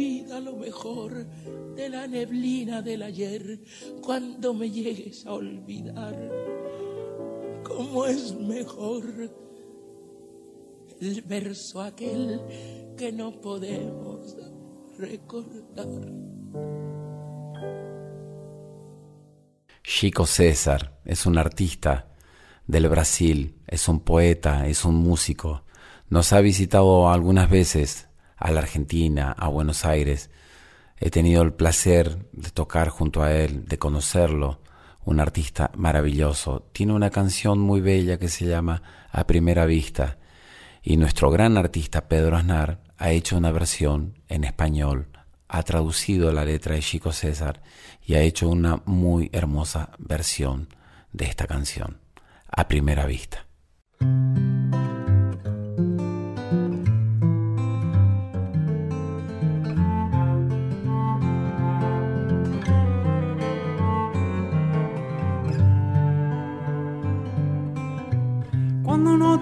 vida 0.00 0.40
lo 0.40 0.56
mejor 0.56 1.26
de 1.76 1.90
la 1.90 2.06
neblina 2.06 2.80
del 2.80 3.02
ayer 3.02 3.60
cuando 4.00 4.54
me 4.54 4.70
llegues 4.70 5.26
a 5.26 5.34
olvidar. 5.34 6.16
¿Cómo 7.62 8.06
es 8.06 8.34
mejor 8.34 9.04
el 11.02 11.22
verso 11.22 11.82
aquel 11.82 12.40
que 12.96 13.12
no 13.12 13.42
podemos 13.42 14.36
recordar? 14.96 15.86
Chico 19.84 20.24
César 20.24 20.98
es 21.04 21.26
un 21.26 21.36
artista 21.36 22.14
del 22.66 22.88
Brasil, 22.88 23.60
es 23.66 23.86
un 23.86 24.00
poeta, 24.00 24.66
es 24.66 24.86
un 24.86 24.94
músico. 24.94 25.64
Nos 26.08 26.32
ha 26.32 26.40
visitado 26.40 27.10
algunas 27.10 27.50
veces 27.50 28.09
a 28.40 28.50
la 28.50 28.60
Argentina, 28.60 29.32
a 29.32 29.48
Buenos 29.48 29.84
Aires. 29.84 30.30
He 30.98 31.10
tenido 31.10 31.42
el 31.42 31.52
placer 31.52 32.26
de 32.32 32.50
tocar 32.50 32.88
junto 32.88 33.22
a 33.22 33.32
él, 33.32 33.66
de 33.66 33.78
conocerlo. 33.78 34.60
Un 35.04 35.20
artista 35.20 35.70
maravilloso. 35.76 36.68
Tiene 36.72 36.94
una 36.94 37.10
canción 37.10 37.58
muy 37.58 37.80
bella 37.80 38.18
que 38.18 38.28
se 38.28 38.46
llama 38.46 38.82
A 39.12 39.26
Primera 39.26 39.66
Vista. 39.66 40.18
Y 40.82 40.96
nuestro 40.96 41.30
gran 41.30 41.56
artista 41.56 42.08
Pedro 42.08 42.36
Aznar 42.36 42.80
ha 42.96 43.10
hecho 43.10 43.36
una 43.36 43.52
versión 43.52 44.18
en 44.28 44.44
español, 44.44 45.08
ha 45.48 45.62
traducido 45.62 46.32
la 46.32 46.44
letra 46.44 46.74
de 46.74 46.80
Chico 46.80 47.12
César 47.12 47.62
y 48.04 48.14
ha 48.14 48.20
hecho 48.20 48.48
una 48.48 48.82
muy 48.86 49.30
hermosa 49.32 49.90
versión 49.98 50.68
de 51.12 51.26
esta 51.26 51.46
canción, 51.46 51.98
A 52.50 52.68
Primera 52.68 53.04
Vista. 53.06 53.46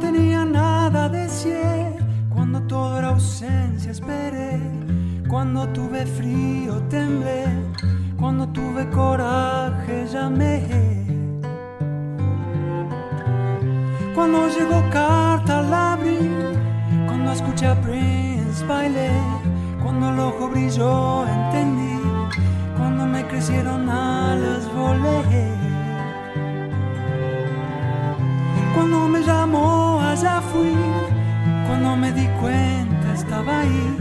Tenía 0.00 0.44
nada 0.44 1.08
deseé, 1.08 1.96
cuando 2.28 2.60
todo 2.62 2.98
era 2.98 3.08
ausencia 3.08 3.90
esperé, 3.90 4.60
cuando 5.28 5.68
tuve 5.68 6.06
frío 6.06 6.82
temblé, 6.88 7.44
cuando 8.18 8.48
tuve 8.48 8.88
coraje 8.90 10.06
llamé. 10.12 10.62
Cuando 14.14 14.48
llegó 14.48 14.82
carta 14.90 15.62
la 15.62 15.92
abrí, 15.92 16.30
cuando 17.06 17.32
escuché 17.32 17.66
a 17.66 17.80
Prince 17.80 18.64
bailé 18.66 19.10
Cuando 19.80 20.10
el 20.10 20.18
ojo 20.18 20.48
brilló 20.48 21.24
entendí, 21.26 22.00
cuando 22.76 23.06
me 23.06 23.24
crecieron 23.28 23.88
alas 23.88 24.66
volé. 24.74 25.67
Cuando 28.78 29.08
me 29.08 29.20
llamó 29.24 30.00
allá 30.00 30.40
fui, 30.40 30.72
cuando 31.66 31.96
me 31.96 32.12
di 32.12 32.28
cuenta 32.40 33.12
estaba 33.12 33.62
ahí, 33.62 33.96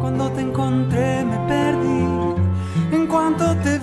cuando 0.00 0.30
te 0.30 0.40
encontré 0.40 1.26
me 1.26 1.36
perdí, 1.46 2.06
en 2.96 3.06
cuanto 3.06 3.54
te 3.56 3.73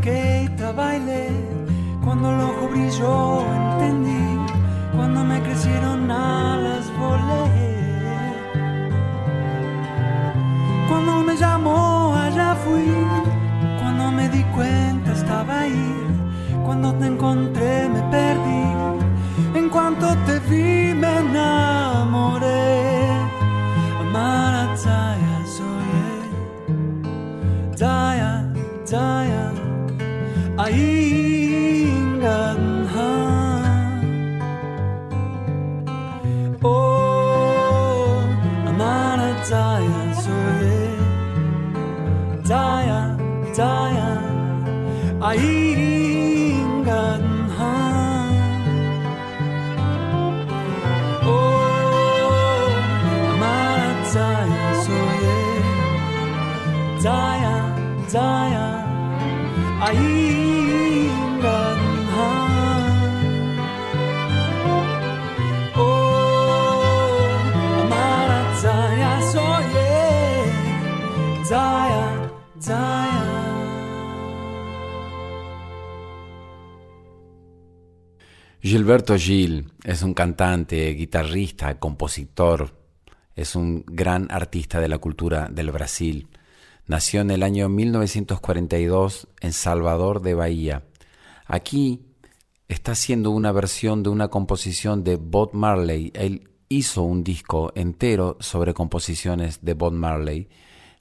que 0.00 0.48
bailé, 0.76 1.28
cuando 2.02 2.30
el 2.34 2.40
ojo 2.40 2.68
brilló 2.70 3.42
entendí, 3.54 4.38
cuando 4.94 5.24
me 5.24 5.40
crecieron 5.42 6.10
alas 6.10 6.90
volé. 6.98 7.44
Cuando 10.88 11.22
me 11.22 11.36
llamó 11.36 12.14
allá 12.14 12.54
fui, 12.64 12.92
cuando 13.78 14.10
me 14.10 14.28
di 14.28 14.42
cuenta 14.54 15.12
estaba 15.12 15.60
ahí, 15.60 15.94
cuando 16.64 16.94
te 16.94 17.06
encontré 17.06 17.88
me 17.88 18.02
perdí, 18.10 19.58
en 19.58 19.68
cuanto 19.68 20.06
te 20.26 20.38
vi 20.48 20.94
me. 20.94 21.63
Gilberto 78.94 79.18
Gil 79.18 79.72
es 79.82 80.02
un 80.02 80.14
cantante, 80.14 80.88
guitarrista, 80.90 81.80
compositor, 81.80 82.78
es 83.34 83.56
un 83.56 83.84
gran 83.88 84.28
artista 84.30 84.78
de 84.78 84.86
la 84.86 84.98
cultura 84.98 85.48
del 85.50 85.72
Brasil. 85.72 86.28
Nació 86.86 87.22
en 87.22 87.32
el 87.32 87.42
año 87.42 87.68
1942 87.68 89.26
en 89.40 89.52
Salvador 89.52 90.22
de 90.22 90.34
Bahía. 90.34 90.84
Aquí 91.44 92.02
está 92.68 92.92
haciendo 92.92 93.32
una 93.32 93.50
versión 93.50 94.04
de 94.04 94.10
una 94.10 94.28
composición 94.28 95.02
de 95.02 95.16
Bob 95.16 95.54
Marley. 95.54 96.12
Él 96.14 96.48
hizo 96.68 97.02
un 97.02 97.24
disco 97.24 97.72
entero 97.74 98.36
sobre 98.38 98.74
composiciones 98.74 99.64
de 99.64 99.74
Bob 99.74 99.94
Marley. 99.94 100.48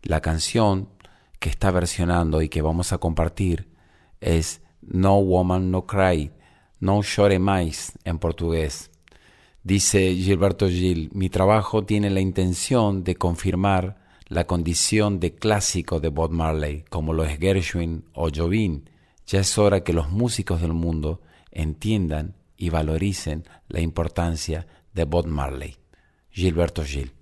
La 0.02 0.20
canción 0.20 0.89
que 1.38 1.50
está 1.50 1.70
versionando 1.70 2.41
y 2.41 2.50
que 2.50 2.64
vamos 2.64 2.91
a 2.91 2.98
compartir 2.98 3.70
es 4.20 4.62
No 4.82 5.20
Woman 5.22 5.70
No 5.70 5.86
Cry, 5.86 6.32
No 6.84 7.02
Chore 7.02 7.40
Mais 7.40 7.94
en 8.04 8.20
portugués. 8.20 8.92
Dice 9.64 10.14
Gilberto 10.16 10.68
Gil, 10.68 11.10
mi 11.14 11.30
trabajo 11.30 11.86
tiene 11.86 12.10
la 12.10 12.20
intención 12.20 13.06
de 13.06 13.16
confirmar 13.16 14.04
la 14.28 14.46
condición 14.48 15.22
de 15.22 15.34
clásico 15.34 16.02
de 16.02 16.10
Bob 16.10 16.32
Marley, 16.32 16.84
como 16.90 17.14
lo 17.14 17.24
es 17.24 17.40
Gershwin 17.40 18.04
o 18.12 18.28
Jobim. 18.30 18.84
Ya 19.26 19.40
es 19.40 19.58
hora 19.58 19.86
que 19.86 19.94
los 19.94 20.10
músicos 20.10 20.60
del 20.60 20.74
mundo 20.74 21.22
entiendan 21.52 22.36
y 22.58 22.70
valoricen 22.70 23.46
la 23.70 23.80
importancia 23.80 24.68
de 24.94 25.06
Bob 25.06 25.28
Marley. 25.28 25.78
Gilberto 26.32 26.84
Gil. 26.84 27.14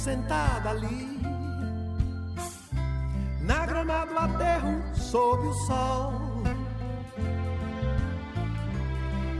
Sentada 0.00 0.70
ali 0.70 1.20
na 3.42 3.66
grama 3.66 4.06
do 4.06 4.18
aterro 4.18 4.82
sob 4.94 5.46
o 5.46 5.52
sol. 5.66 6.12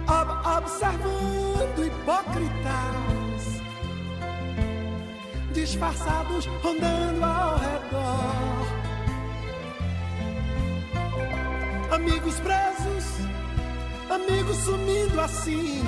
Ob- 0.06 0.58
observando 0.58 1.86
hipócritas 1.86 3.42
disfarçados 5.54 6.44
rondando 6.62 7.24
ao 7.24 7.58
redor. 7.58 8.66
Amigos 11.94 12.38
presos, 12.40 13.04
amigos 14.10 14.56
sumindo 14.58 15.20
assim, 15.20 15.82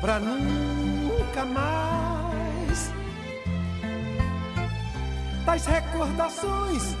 pra 0.00 0.18
nunca 0.18 0.99
mais 1.44 2.92
das 5.44 5.66
recordações, 5.66 6.96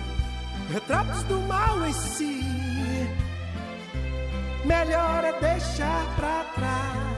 retratos 0.72 1.22
do 1.24 1.40
mal 1.40 1.86
em 1.86 1.92
si. 1.92 2.40
Melhor 4.64 5.24
é 5.24 5.32
deixar 5.40 6.06
pra 6.16 6.44
trás. 6.54 7.10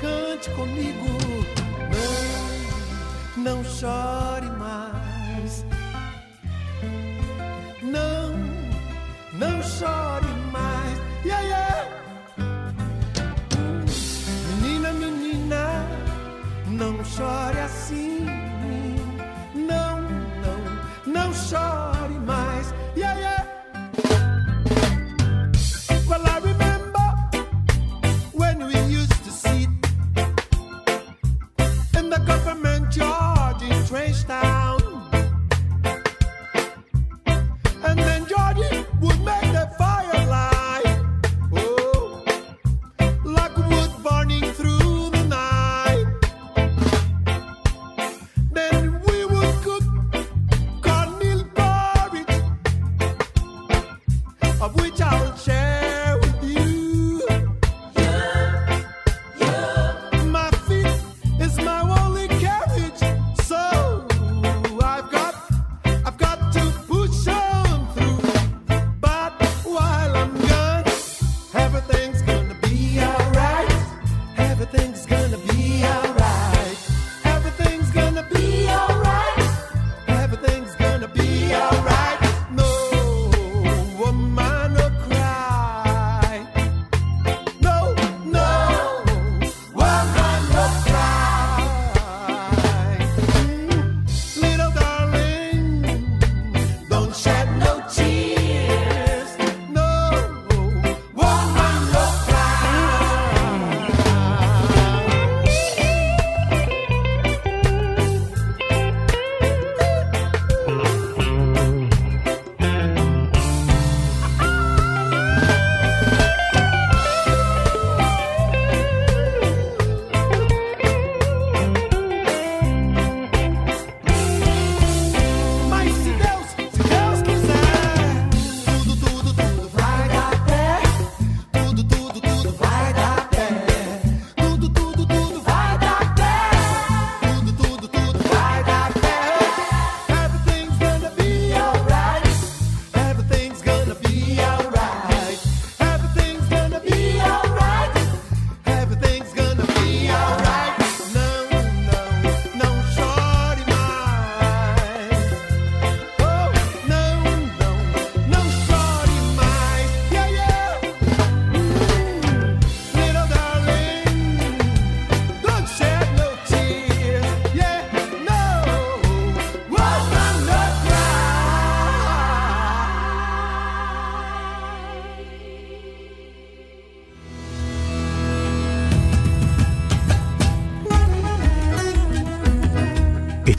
Cante 0.00 0.50
comigo, 0.50 1.08
não, 3.36 3.56
não 3.56 3.64
chore 3.64 4.48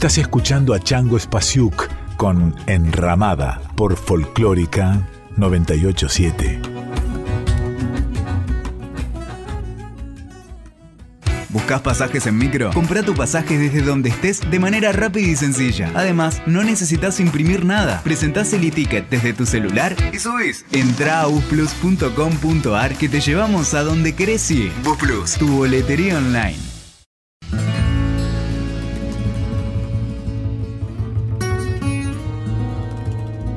Estás 0.06 0.18
escuchando 0.18 0.72
a 0.72 0.78
Chango 0.78 1.18
Spasiuk 1.18 1.88
con 2.16 2.54
Enramada 2.68 3.60
por 3.74 3.96
Folclórica 3.96 5.04
987. 5.36 6.60
¿Buscas 11.48 11.80
pasajes 11.80 12.24
en 12.28 12.38
micro? 12.38 12.70
Compra 12.72 13.02
tu 13.02 13.16
pasaje 13.16 13.58
desde 13.58 13.82
donde 13.82 14.10
estés 14.10 14.48
de 14.48 14.60
manera 14.60 14.92
rápida 14.92 15.26
y 15.26 15.34
sencilla. 15.34 15.90
Además, 15.96 16.40
no 16.46 16.62
necesitas 16.62 17.18
imprimir 17.18 17.64
nada. 17.64 18.00
Presentás 18.04 18.52
el 18.52 18.62
e-ticket 18.62 19.10
desde 19.10 19.32
tu 19.32 19.44
celular 19.44 19.96
y 20.12 20.20
subís. 20.20 20.64
Entra 20.70 21.22
a 21.22 21.26
busplus.com.ar 21.26 22.94
que 22.96 23.08
te 23.08 23.20
llevamos 23.20 23.74
a 23.74 23.82
donde 23.82 24.14
querés 24.14 24.48
ir. 24.52 24.70
Tu 25.40 25.48
boletería 25.48 26.18
online. 26.18 26.75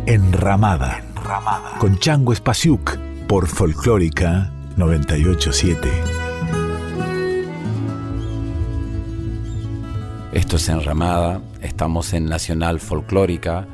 Enramada, 0.10 1.03
con 1.78 1.99
Chango 1.99 2.34
Spasiuk 2.34 2.97
por 3.28 3.45
Folclórica 3.45 4.51
987. 4.76 5.88
Esto 10.32 10.55
es 10.55 10.68
Enramada, 10.68 11.43
estamos 11.62 12.12
en 12.14 12.26
Nacional 12.26 12.80
Folclórica. 12.80 13.68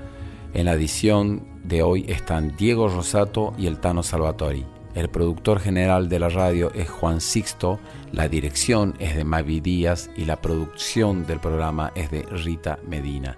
En 0.54 0.66
la 0.66 0.74
edición 0.74 1.42
de 1.64 1.84
hoy 1.84 2.04
están 2.10 2.58
Diego 2.58 2.90
Rosato 2.90 3.54
y 3.58 3.68
el 3.68 3.80
Tano 3.80 4.04
Salvatori. 4.04 4.66
El 4.94 5.08
productor 5.08 5.62
general 5.62 6.10
de 6.10 6.20
la 6.20 6.28
radio 6.28 6.70
es 6.74 6.90
Juan 6.90 7.22
Sixto, 7.22 7.80
la 8.12 8.28
dirección 8.28 8.96
es 9.00 9.16
de 9.16 9.24
Mavi 9.24 9.62
Díaz 9.62 10.10
y 10.18 10.26
la 10.26 10.42
producción 10.42 11.26
del 11.26 11.40
programa 11.40 11.94
es 11.96 12.12
de 12.12 12.24
Rita 12.24 12.78
Medina. 12.86 13.38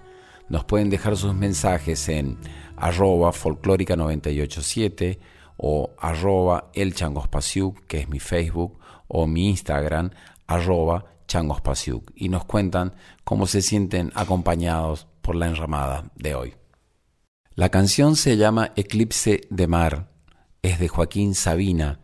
Nos 0.50 0.64
pueden 0.64 0.90
dejar 0.90 1.18
sus 1.18 1.36
mensajes 1.36 2.08
en 2.08 2.38
arroba 2.78 3.32
folclórica 3.34 3.96
987 3.96 5.20
o 5.58 5.92
arroba 5.98 6.70
el 6.74 6.94
que 6.94 8.00
es 8.00 8.10
mi 8.10 8.20
Facebook, 8.20 8.80
o 9.08 9.28
mi 9.28 9.50
Instagram, 9.50 10.12
arroba 10.46 11.06
Changospasiuk, 11.28 12.12
y 12.16 12.30
nos 12.30 12.46
cuentan 12.46 12.94
cómo 13.24 13.48
se 13.48 13.62
sienten 13.62 14.12
acompañados 14.16 15.08
por 15.22 15.36
la 15.36 15.48
enramada 15.48 16.12
de 16.16 16.36
hoy. 16.36 16.56
La 17.56 17.70
canción 17.70 18.16
se 18.16 18.38
llama 18.38 18.72
Eclipse 18.76 19.42
de 19.50 19.68
Mar, 19.68 20.12
es 20.62 20.80
de 20.80 20.88
Joaquín 20.88 21.34
Sabina. 21.34 22.00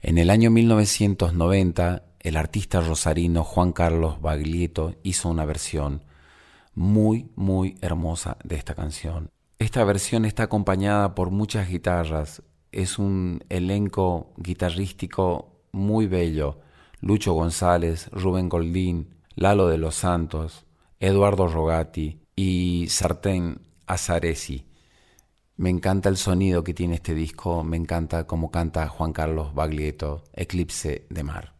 En 0.00 0.18
el 0.18 0.30
año 0.30 0.50
1990, 0.50 2.04
el 2.20 2.36
artista 2.36 2.80
rosarino 2.80 3.44
Juan 3.44 3.72
Carlos 3.72 4.20
Baglietto 4.20 4.94
hizo 5.02 5.28
una 5.28 5.44
versión 5.44 6.04
muy, 6.74 7.30
muy 7.36 7.76
hermosa 7.82 8.38
de 8.44 8.56
esta 8.56 8.74
canción. 8.74 9.33
Esta 9.64 9.82
versión 9.82 10.26
está 10.26 10.42
acompañada 10.42 11.14
por 11.14 11.30
muchas 11.30 11.70
guitarras, 11.70 12.42
es 12.70 12.98
un 12.98 13.42
elenco 13.48 14.34
guitarrístico 14.36 15.62
muy 15.72 16.06
bello. 16.06 16.60
Lucho 17.00 17.32
González, 17.32 18.10
Rubén 18.12 18.50
Goldín, 18.50 19.14
Lalo 19.36 19.68
de 19.68 19.78
los 19.78 19.94
Santos, 19.94 20.66
Eduardo 21.00 21.48
Rogati 21.48 22.20
y 22.36 22.88
Sartén 22.90 23.62
Azaresi. 23.86 24.66
Me 25.56 25.70
encanta 25.70 26.10
el 26.10 26.18
sonido 26.18 26.62
que 26.62 26.74
tiene 26.74 26.96
este 26.96 27.14
disco, 27.14 27.64
me 27.64 27.78
encanta 27.78 28.26
cómo 28.26 28.50
canta 28.50 28.86
Juan 28.88 29.14
Carlos 29.14 29.54
Baglietto, 29.54 30.24
Eclipse 30.34 31.06
de 31.08 31.22
Mar. 31.22 31.53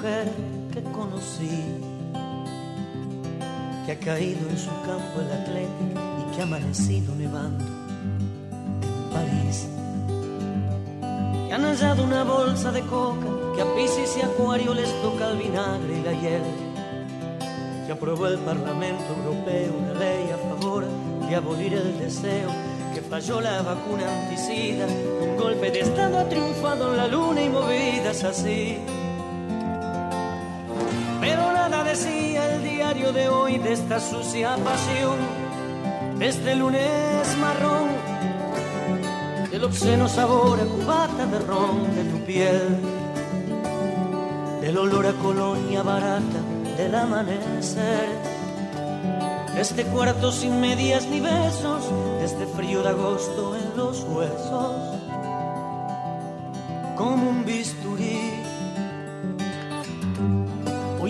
Mujer 0.00 0.32
que 0.72 0.82
conocí, 0.82 1.62
que 3.84 3.92
ha 3.92 3.98
caído 3.98 4.48
en 4.48 4.58
su 4.58 4.70
campo 4.86 5.20
el 5.20 5.30
atlético 5.30 6.00
y 6.20 6.34
que 6.34 6.40
ha 6.40 6.44
amanecido 6.44 7.14
nevando 7.16 7.64
en 7.64 9.10
París. 9.12 9.68
Que 11.46 11.52
han 11.52 11.64
hallado 11.64 12.04
una 12.04 12.24
bolsa 12.24 12.72
de 12.72 12.80
coca, 12.82 13.26
que 13.54 13.60
a 13.60 13.74
Piscis 13.74 14.16
y 14.16 14.22
Acuario 14.22 14.72
les 14.72 14.90
toca 15.02 15.32
el 15.32 15.38
vinagre 15.38 15.98
y 15.98 16.02
la 16.02 16.12
hiel. 16.12 16.42
Que 17.86 17.92
aprobó 17.92 18.26
el 18.28 18.38
Parlamento 18.38 19.04
Europeo 19.04 19.74
una 19.82 19.94
ley 19.98 20.30
a 20.30 20.38
favor 20.48 20.86
de 21.28 21.36
abolir 21.36 21.74
el 21.74 21.98
deseo 21.98 22.48
que 22.94 23.02
falló 23.02 23.42
la 23.42 23.60
vacuna 23.60 24.04
anticida. 24.22 24.86
Un 24.86 25.36
golpe 25.36 25.70
de 25.70 25.80
Estado 25.80 26.20
ha 26.20 26.28
triunfado 26.28 26.90
en 26.92 26.96
la 26.96 27.06
luna 27.06 27.42
y 27.42 27.50
movidas 27.50 28.24
así. 28.24 28.78
Decía 31.90 32.54
el 32.54 32.62
diario 32.62 33.12
de 33.12 33.28
hoy 33.28 33.58
de 33.58 33.72
esta 33.72 33.98
sucia 33.98 34.54
pasión, 34.62 35.18
de 36.20 36.28
este 36.28 36.54
lunes 36.54 37.36
marrón, 37.40 37.88
del 39.50 39.64
obsceno 39.64 40.06
sabor 40.06 40.60
a 40.60 40.66
cubata 40.66 41.26
de 41.26 41.40
ron 41.40 41.92
de 41.96 42.04
tu 42.04 42.24
piel, 42.24 42.78
del 44.60 44.78
olor 44.78 45.04
a 45.04 45.12
colonia 45.14 45.82
barata 45.82 46.40
del 46.76 46.94
amanecer 46.94 48.08
este 49.58 49.84
cuarto 49.86 50.30
sin 50.30 50.60
medias 50.60 51.08
ni 51.08 51.18
besos, 51.18 51.82
este 52.22 52.46
frío 52.46 52.84
de 52.84 52.90
agosto 52.90 53.56
en 53.56 53.76
los 53.76 54.04
huesos, 54.04 54.76
como 56.96 57.30
un 57.30 57.44
bisturí. 57.44 58.29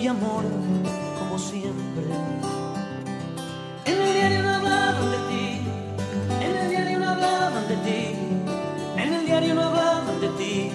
Hoy 0.01 0.07
amor, 0.07 0.43
como 1.19 1.37
siempre. 1.37 2.05
En 3.85 4.01
el 4.01 4.13
diario 4.15 4.41
no 4.41 4.49
hablaban 4.55 5.11
de 5.11 5.17
ti, 5.29 5.61
en 6.41 6.55
el 6.57 6.69
diario 6.71 6.99
no 6.99 7.07
hablaban 7.07 7.67
de 7.67 7.75
ti, 7.85 8.15
en 8.97 9.13
el 9.13 9.25
diario 9.27 9.53
no 9.53 9.61
hablaban 9.61 10.19
de 10.19 10.29
ti, 10.29 10.71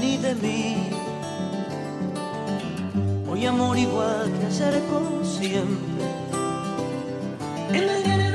ni 0.00 0.16
de 0.16 0.34
mí. 0.36 0.76
Hoy 3.28 3.46
amor 3.46 3.78
igual 3.78 4.32
que 4.38 4.46
ayer 4.46 4.80
como 4.88 5.24
siempre. 5.24 6.04
En 7.70 7.88
el 7.90 8.04
diario 8.04 8.30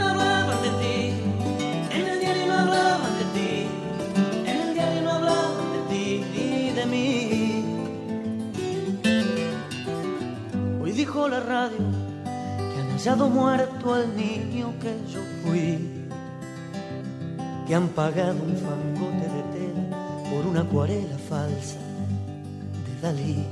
la 11.10 11.40
radio 11.40 11.78
que 12.56 12.82
han 12.82 12.92
hallado 12.92 13.30
muerto 13.30 13.94
al 13.96 14.16
niño 14.16 14.74
que 14.80 14.96
yo 15.12 15.20
fui, 15.44 16.08
que 17.68 17.76
han 17.76 17.88
pagado 17.90 18.38
un 18.44 18.56
fangote 18.56 19.28
de 19.36 19.44
tela 19.54 19.98
por 20.30 20.46
una 20.46 20.62
acuarela 20.62 21.18
falsa 21.28 21.80
de 22.86 23.02
Dalí. 23.02 23.44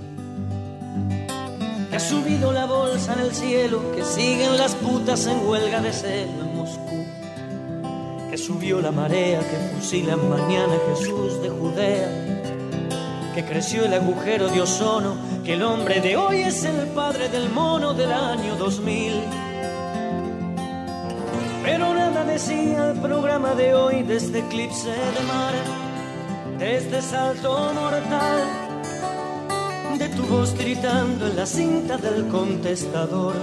Que 1.89 1.95
ha 1.95 1.99
subido 1.99 2.51
la 2.51 2.67
bolsa 2.67 3.13
en 3.13 3.19
el 3.21 3.33
cielo, 3.33 3.91
que 3.95 4.03
siguen 4.03 4.55
las 4.57 4.75
putas 4.75 5.25
en 5.25 5.43
huelga 5.47 5.81
de 5.81 5.93
celo 5.93 6.43
en 6.43 6.57
Moscú, 6.57 7.05
que 8.29 8.37
subió 8.37 8.81
la 8.81 8.91
marea, 8.91 9.39
que 9.39 9.75
fusilan 9.75 10.29
mañana 10.29 10.73
Jesús 10.89 11.41
de 11.41 11.49
Judea, 11.49 13.33
que 13.33 13.43
creció 13.45 13.85
el 13.85 13.93
agujero 13.95 14.47
de 14.47 14.61
ozono, 14.61 15.15
que 15.47 15.53
el 15.53 15.63
hombre 15.63 16.01
de 16.01 16.17
hoy 16.17 16.41
es 16.41 16.65
el 16.65 16.87
padre 16.87 17.29
del 17.29 17.49
mono 17.49 17.93
del 17.93 18.11
año 18.11 18.57
2000. 18.57 19.13
Pero 21.63 21.93
nada 21.93 22.25
decía 22.25 22.91
el 22.91 22.99
programa 22.99 23.55
de 23.55 23.73
hoy 23.73 24.03
de 24.03 24.17
este 24.17 24.39
eclipse 24.39 24.89
de 24.89 25.23
mar, 25.25 25.53
de 26.59 26.75
este 26.75 27.01
salto 27.01 27.71
mortal 27.73 28.39
de 29.97 30.09
tu 30.09 30.23
voz 30.23 30.53
gritando 30.57 31.27
en 31.27 31.37
la 31.37 31.45
cinta 31.45 31.95
del 31.95 32.27
contestador, 32.27 33.35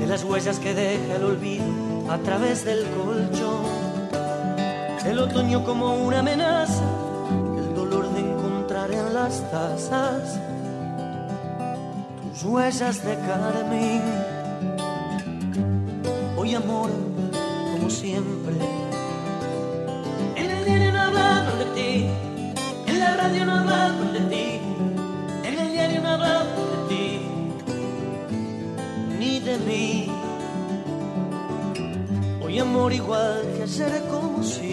de 0.00 0.06
las 0.08 0.24
huellas 0.24 0.58
que 0.58 0.74
deja 0.74 1.14
el 1.18 1.24
olvido 1.24 1.64
a 2.10 2.18
través 2.18 2.64
del 2.64 2.84
colchón, 2.96 3.64
el 5.06 5.20
otoño 5.20 5.64
como 5.64 5.94
una 6.04 6.18
amenaza, 6.18 6.82
las 9.24 9.50
tazas 9.52 10.40
tus 12.20 12.42
huellas 12.44 13.04
de 13.04 13.14
carmín. 13.28 14.02
Hoy 16.36 16.54
amor, 16.56 16.90
como 17.72 17.88
siempre, 17.88 18.56
en 20.34 20.50
el 20.50 20.64
diario 20.64 20.92
no 20.92 21.00
hablaban 21.00 21.58
de 21.60 21.66
ti, 21.76 22.06
en 22.88 22.98
la 22.98 23.16
radio 23.16 23.46
no 23.46 23.52
hablaban 23.52 24.12
de 24.12 24.20
ti 24.32 24.46
en 25.44 25.58
el 25.60 25.72
diario 25.72 26.00
no 26.00 26.08
hablaban 26.08 26.46
de 26.72 26.78
ti, 26.90 27.20
ni 29.20 29.38
de 29.40 29.56
mí. 29.58 30.08
Hoy 32.44 32.58
amor 32.58 32.92
igual 32.92 33.42
que 33.56 33.62
ayer 33.62 34.02
como 34.10 34.42
siempre. 34.42 34.71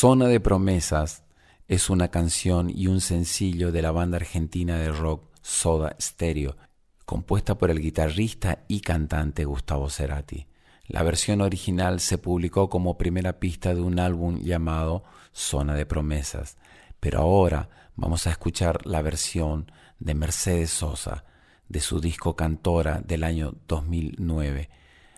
Zona 0.00 0.28
de 0.28 0.38
Promesas 0.38 1.24
es 1.66 1.90
una 1.90 2.06
canción 2.06 2.70
y 2.70 2.86
un 2.86 3.00
sencillo 3.00 3.72
de 3.72 3.82
la 3.82 3.90
banda 3.90 4.18
argentina 4.18 4.78
de 4.78 4.92
rock 4.92 5.24
Soda 5.42 5.96
Stereo, 6.00 6.56
compuesta 7.04 7.58
por 7.58 7.68
el 7.72 7.80
guitarrista 7.80 8.62
y 8.68 8.78
cantante 8.78 9.44
Gustavo 9.44 9.90
Cerati. 9.90 10.46
La 10.86 11.02
versión 11.02 11.40
original 11.40 11.98
se 11.98 12.16
publicó 12.16 12.70
como 12.70 12.96
primera 12.96 13.40
pista 13.40 13.74
de 13.74 13.80
un 13.80 13.98
álbum 13.98 14.38
llamado 14.38 15.02
Zona 15.32 15.74
de 15.74 15.84
Promesas, 15.84 16.58
pero 17.00 17.18
ahora 17.18 17.68
vamos 17.96 18.28
a 18.28 18.30
escuchar 18.30 18.86
la 18.86 19.02
versión 19.02 19.72
de 19.98 20.14
Mercedes 20.14 20.70
Sosa, 20.70 21.24
de 21.68 21.80
su 21.80 22.00
disco 22.00 22.36
Cantora 22.36 23.00
del 23.04 23.24
año 23.24 23.52
2009. 23.66 24.70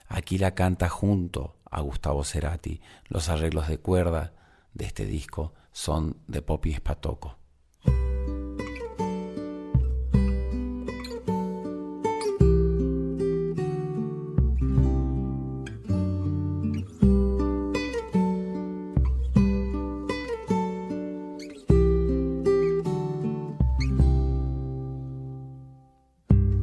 Aquí 0.09 0.39
la 0.39 0.55
canta 0.55 0.89
junto 0.89 1.59
a 1.71 1.83
Gustavo 1.83 2.25
Cerati. 2.25 2.81
Los 3.09 3.29
arreglos 3.29 3.69
de 3.69 3.77
cuerda 3.77 4.40
de 4.75 4.87
este 4.87 5.07
disco 5.07 5.53
son 5.73 6.17
de 6.27 6.43
Poppy 6.43 6.75
Spatoco. 6.75 7.37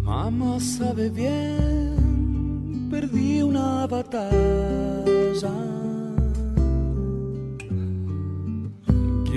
Mamá 0.04 0.60
sabe 0.60 1.10
bien, 1.10 2.88
perdí 2.90 3.42
una 3.42 3.88
batalla. 3.88 5.87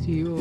silencio. 0.00 0.39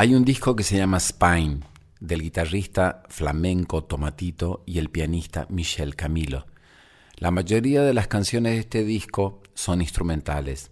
Hay 0.00 0.14
un 0.14 0.24
disco 0.24 0.56
que 0.56 0.62
se 0.62 0.78
llama 0.78 0.98
Spine, 0.98 1.60
del 2.00 2.22
guitarrista 2.22 3.02
flamenco 3.10 3.84
Tomatito 3.84 4.62
y 4.64 4.78
el 4.78 4.88
pianista 4.88 5.44
Michel 5.50 5.94
Camilo. 5.94 6.46
La 7.16 7.30
mayoría 7.30 7.82
de 7.82 7.92
las 7.92 8.08
canciones 8.08 8.54
de 8.54 8.60
este 8.60 8.84
disco 8.84 9.42
son 9.52 9.82
instrumentales, 9.82 10.70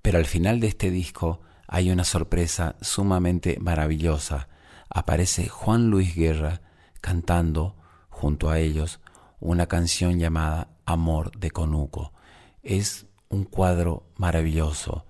pero 0.00 0.16
al 0.16 0.24
final 0.24 0.60
de 0.60 0.68
este 0.68 0.90
disco 0.90 1.42
hay 1.68 1.90
una 1.90 2.04
sorpresa 2.04 2.76
sumamente 2.80 3.58
maravillosa. 3.60 4.48
Aparece 4.88 5.50
Juan 5.50 5.90
Luis 5.90 6.14
Guerra 6.14 6.62
cantando 7.02 7.76
junto 8.08 8.48
a 8.48 8.60
ellos 8.60 9.00
una 9.40 9.66
canción 9.66 10.18
llamada 10.18 10.70
Amor 10.86 11.38
de 11.38 11.50
Conuco. 11.50 12.14
Es 12.62 13.04
un 13.28 13.44
cuadro 13.44 14.06
maravilloso, 14.16 15.04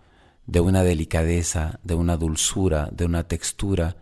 de 0.51 0.59
una 0.59 0.83
delicadeza, 0.83 1.79
de 1.85 1.95
una 1.95 2.17
dulzura, 2.17 2.89
de 2.91 3.05
una 3.05 3.23
textura 3.23 3.95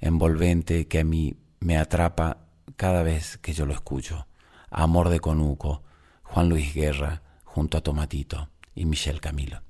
envolvente 0.00 0.88
que 0.88 0.98
a 0.98 1.04
mí 1.04 1.36
me 1.60 1.78
atrapa 1.78 2.48
cada 2.74 3.04
vez 3.04 3.38
que 3.38 3.52
yo 3.52 3.64
lo 3.64 3.74
escucho. 3.74 4.26
Amor 4.70 5.08
de 5.08 5.20
Conuco, 5.20 5.84
Juan 6.24 6.48
Luis 6.48 6.74
Guerra, 6.74 7.22
junto 7.44 7.78
a 7.78 7.80
Tomatito 7.80 8.48
y 8.74 8.86
Michel 8.86 9.20
Camilo. 9.20 9.62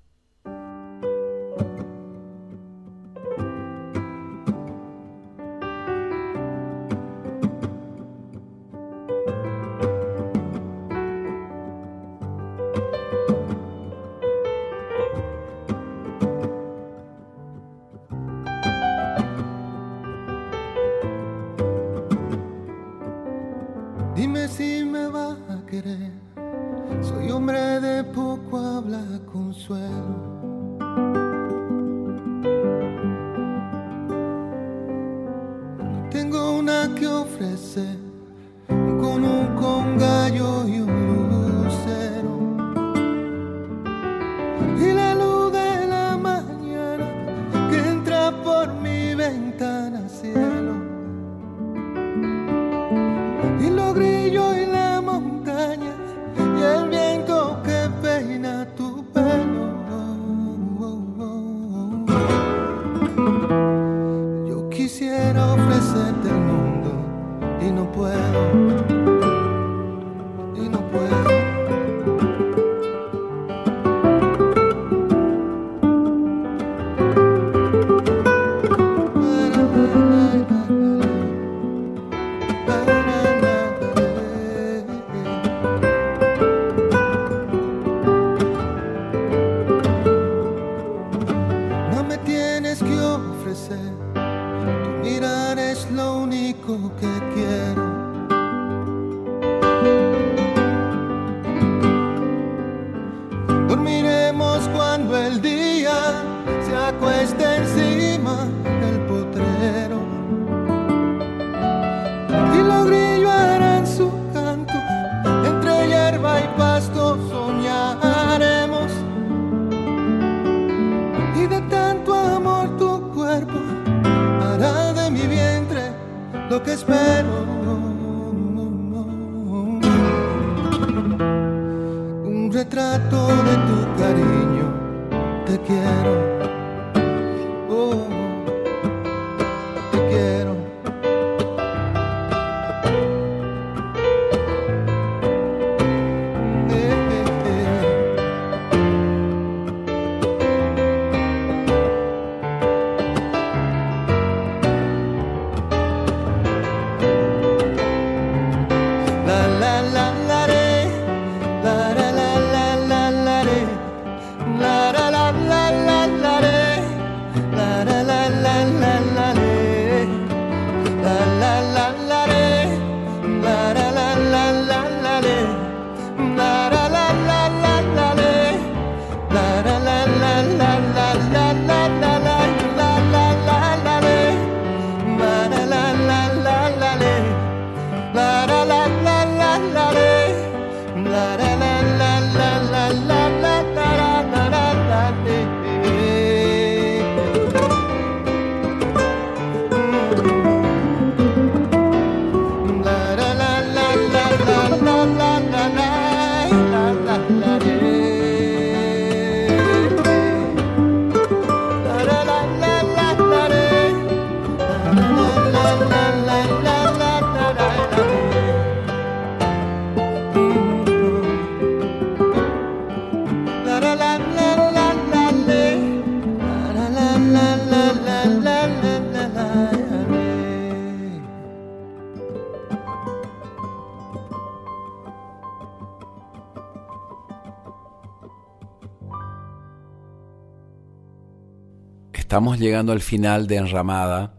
Estamos 242.45 242.61
llegando 242.61 242.93
al 242.93 243.01
final 243.01 243.47
de 243.47 243.57
Enramada. 243.57 244.35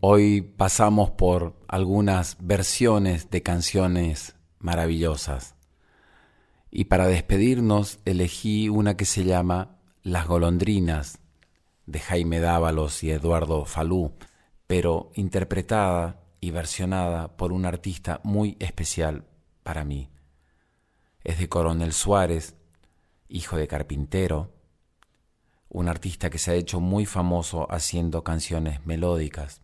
Hoy 0.00 0.40
pasamos 0.40 1.10
por 1.10 1.54
algunas 1.68 2.38
versiones 2.40 3.28
de 3.28 3.42
canciones 3.42 4.34
maravillosas. 4.60 5.54
Y 6.70 6.84
para 6.84 7.06
despedirnos 7.06 7.98
elegí 8.06 8.70
una 8.70 8.96
que 8.96 9.04
se 9.04 9.24
llama 9.24 9.76
Las 10.02 10.26
golondrinas 10.26 11.18
de 11.84 12.00
Jaime 12.00 12.40
Dávalos 12.40 13.04
y 13.04 13.10
Eduardo 13.10 13.66
Falú, 13.66 14.14
pero 14.66 15.12
interpretada 15.14 16.22
y 16.40 16.50
versionada 16.50 17.36
por 17.36 17.52
un 17.52 17.66
artista 17.66 18.22
muy 18.24 18.56
especial 18.58 19.26
para 19.62 19.84
mí. 19.84 20.08
Es 21.22 21.38
de 21.38 21.50
Coronel 21.50 21.92
Suárez, 21.92 22.56
hijo 23.28 23.58
de 23.58 23.68
carpintero, 23.68 24.53
un 25.74 25.88
artista 25.88 26.30
que 26.30 26.38
se 26.38 26.52
ha 26.52 26.54
hecho 26.54 26.78
muy 26.78 27.04
famoso 27.04 27.66
haciendo 27.68 28.22
canciones 28.22 28.86
melódicas. 28.86 29.60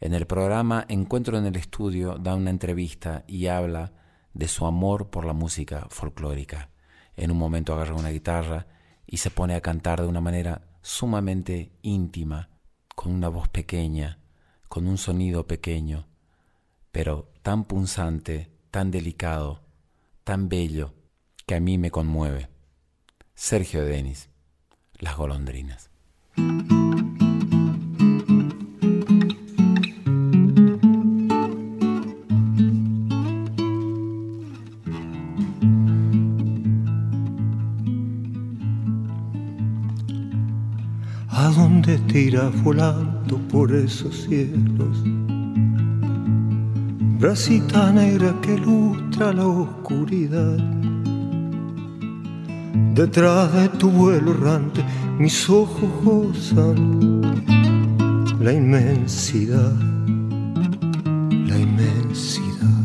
En 0.00 0.14
el 0.14 0.28
programa 0.28 0.86
Encuentro 0.88 1.36
en 1.36 1.44
el 1.44 1.56
Estudio 1.56 2.18
da 2.18 2.36
una 2.36 2.50
entrevista 2.50 3.24
y 3.26 3.48
habla 3.48 3.92
de 4.32 4.46
su 4.46 4.64
amor 4.64 5.10
por 5.10 5.24
la 5.24 5.32
música 5.32 5.88
folclórica. 5.90 6.70
En 7.16 7.32
un 7.32 7.36
momento 7.36 7.74
agarra 7.74 7.96
una 7.96 8.10
guitarra 8.10 8.68
y 9.08 9.16
se 9.16 9.30
pone 9.30 9.56
a 9.56 9.60
cantar 9.60 10.00
de 10.00 10.06
una 10.06 10.20
manera 10.20 10.68
sumamente 10.82 11.72
íntima, 11.82 12.50
con 12.94 13.12
una 13.12 13.28
voz 13.28 13.48
pequeña, 13.48 14.20
con 14.68 14.86
un 14.86 14.98
sonido 14.98 15.48
pequeño, 15.48 16.06
pero 16.92 17.32
tan 17.42 17.64
punzante, 17.64 18.52
tan 18.70 18.92
delicado, 18.92 19.64
tan 20.22 20.48
bello, 20.48 20.94
que 21.44 21.56
a 21.56 21.60
mí 21.60 21.76
me 21.76 21.90
conmueve. 21.90 22.48
Sergio 23.34 23.84
Denis, 23.84 24.30
Las 25.04 25.18
golondrinas. 25.18 25.90
¿A 41.28 41.50
dónde 41.54 41.98
te 42.08 42.20
irás 42.20 42.62
volando 42.62 43.36
por 43.52 43.74
esos 43.74 44.22
cielos? 44.22 45.02
Bracita 47.18 47.92
negra 47.92 48.34
que 48.40 48.54
ilustra 48.54 49.34
la 49.34 49.46
oscuridad. 49.46 50.93
Detrás 52.94 53.52
de 53.52 53.68
tu 53.70 53.90
vuelo 53.90 54.30
errante, 54.30 54.84
mis 55.18 55.50
ojos 55.50 55.90
gozan 56.04 57.22
la 58.40 58.52
inmensidad, 58.52 59.72
la 61.48 61.58
inmensidad. 61.58 62.84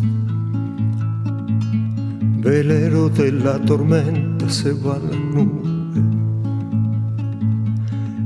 Velero 2.41 3.09
de 3.09 3.31
la 3.33 3.59
tormenta 3.59 4.49
se 4.49 4.73
va 4.73 4.97
la 4.97 5.15
nube. 5.15 5.69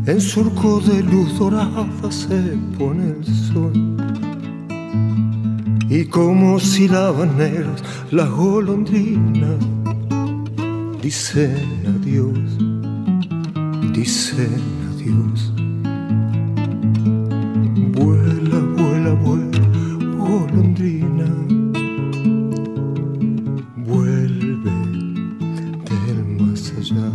En 0.06 0.22
surco 0.22 0.80
de 0.80 1.04
luz 1.04 1.38
dorada 1.38 2.10
se 2.10 2.58
pone 2.78 3.10
el 3.10 3.26
sol. 3.26 3.74
Y 5.90 6.06
como 6.06 6.62
silaban 6.62 7.38
negras 7.38 7.84
las 8.10 8.30
golondrinas, 8.30 9.58
dicen 11.04 11.84
adiós, 11.86 12.40
dicen 13.92 14.62
adiós. 14.94 15.54
Vuela, 17.92 18.60
vuela, 18.78 19.14
vuela, 19.16 19.60
golondrina. 20.18 21.28
Vuelve 23.86 24.72
del 25.90 26.26
más 26.40 26.74
allá. 26.78 27.12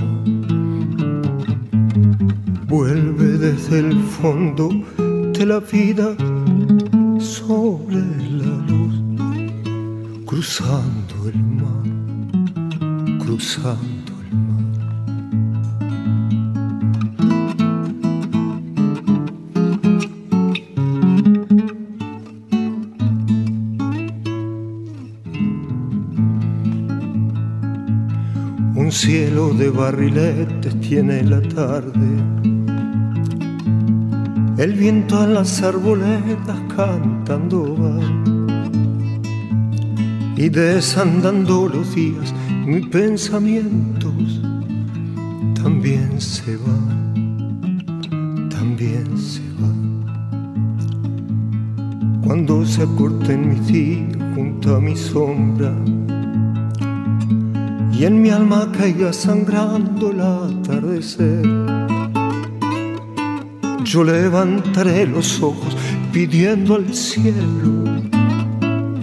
Vuelve 2.69 3.39
desde 3.39 3.79
el 3.79 3.99
fondo 4.03 4.69
de 5.33 5.47
la 5.47 5.61
vida 5.61 6.15
el 13.73 14.39
mar. 14.39 14.59
Un 28.75 28.93
cielo 28.93 29.53
de 29.55 29.71
barriletes 29.71 30.81
tiene 30.81 31.23
la 31.23 31.43
tarde. 31.43 32.09
El 34.57 34.73
viento 34.75 35.23
en 35.25 35.35
las 35.35 35.63
arboledas 35.63 36.61
cantando 36.75 37.77
va 37.77 37.99
y 40.37 40.49
desandando 40.49 41.69
los 41.69 41.95
días 41.95 42.33
mis 42.69 42.87
pensamientos 42.89 44.43
también 45.63 46.21
se 46.21 46.57
van, 46.59 48.49
también 48.51 49.17
se 49.17 49.41
van. 49.59 50.05
Cuando 52.23 52.67
se 52.67 52.83
acorten 52.83 53.49
mis 53.49 53.67
días 53.67 54.17
junto 54.35 54.77
a 54.77 54.81
mi 54.81 54.95
sombra 54.95 55.75
y 57.91 58.05
en 58.05 58.21
mi 58.21 58.29
alma 58.29 58.71
caiga 58.77 59.15
sangrando 59.15 60.11
el 60.11 60.21
atardecer. 60.21 61.47
Yo 63.83 64.05
levantaré 64.05 65.07
los 65.07 65.43
ojos 65.43 65.75
pidiendo 66.13 66.75
al 66.75 66.93
cielo 66.93 67.85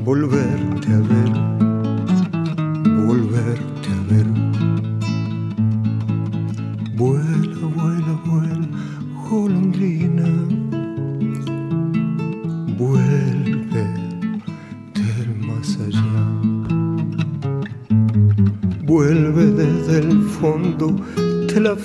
volverte 0.06 0.94
a 0.94 1.00
ver, 1.00 1.55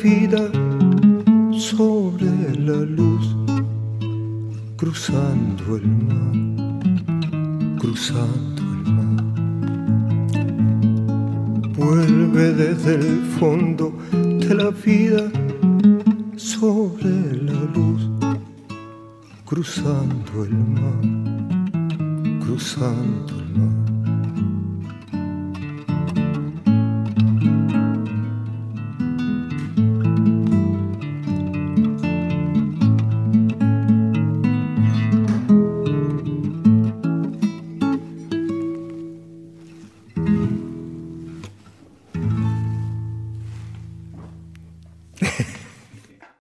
vida 0.03 0.60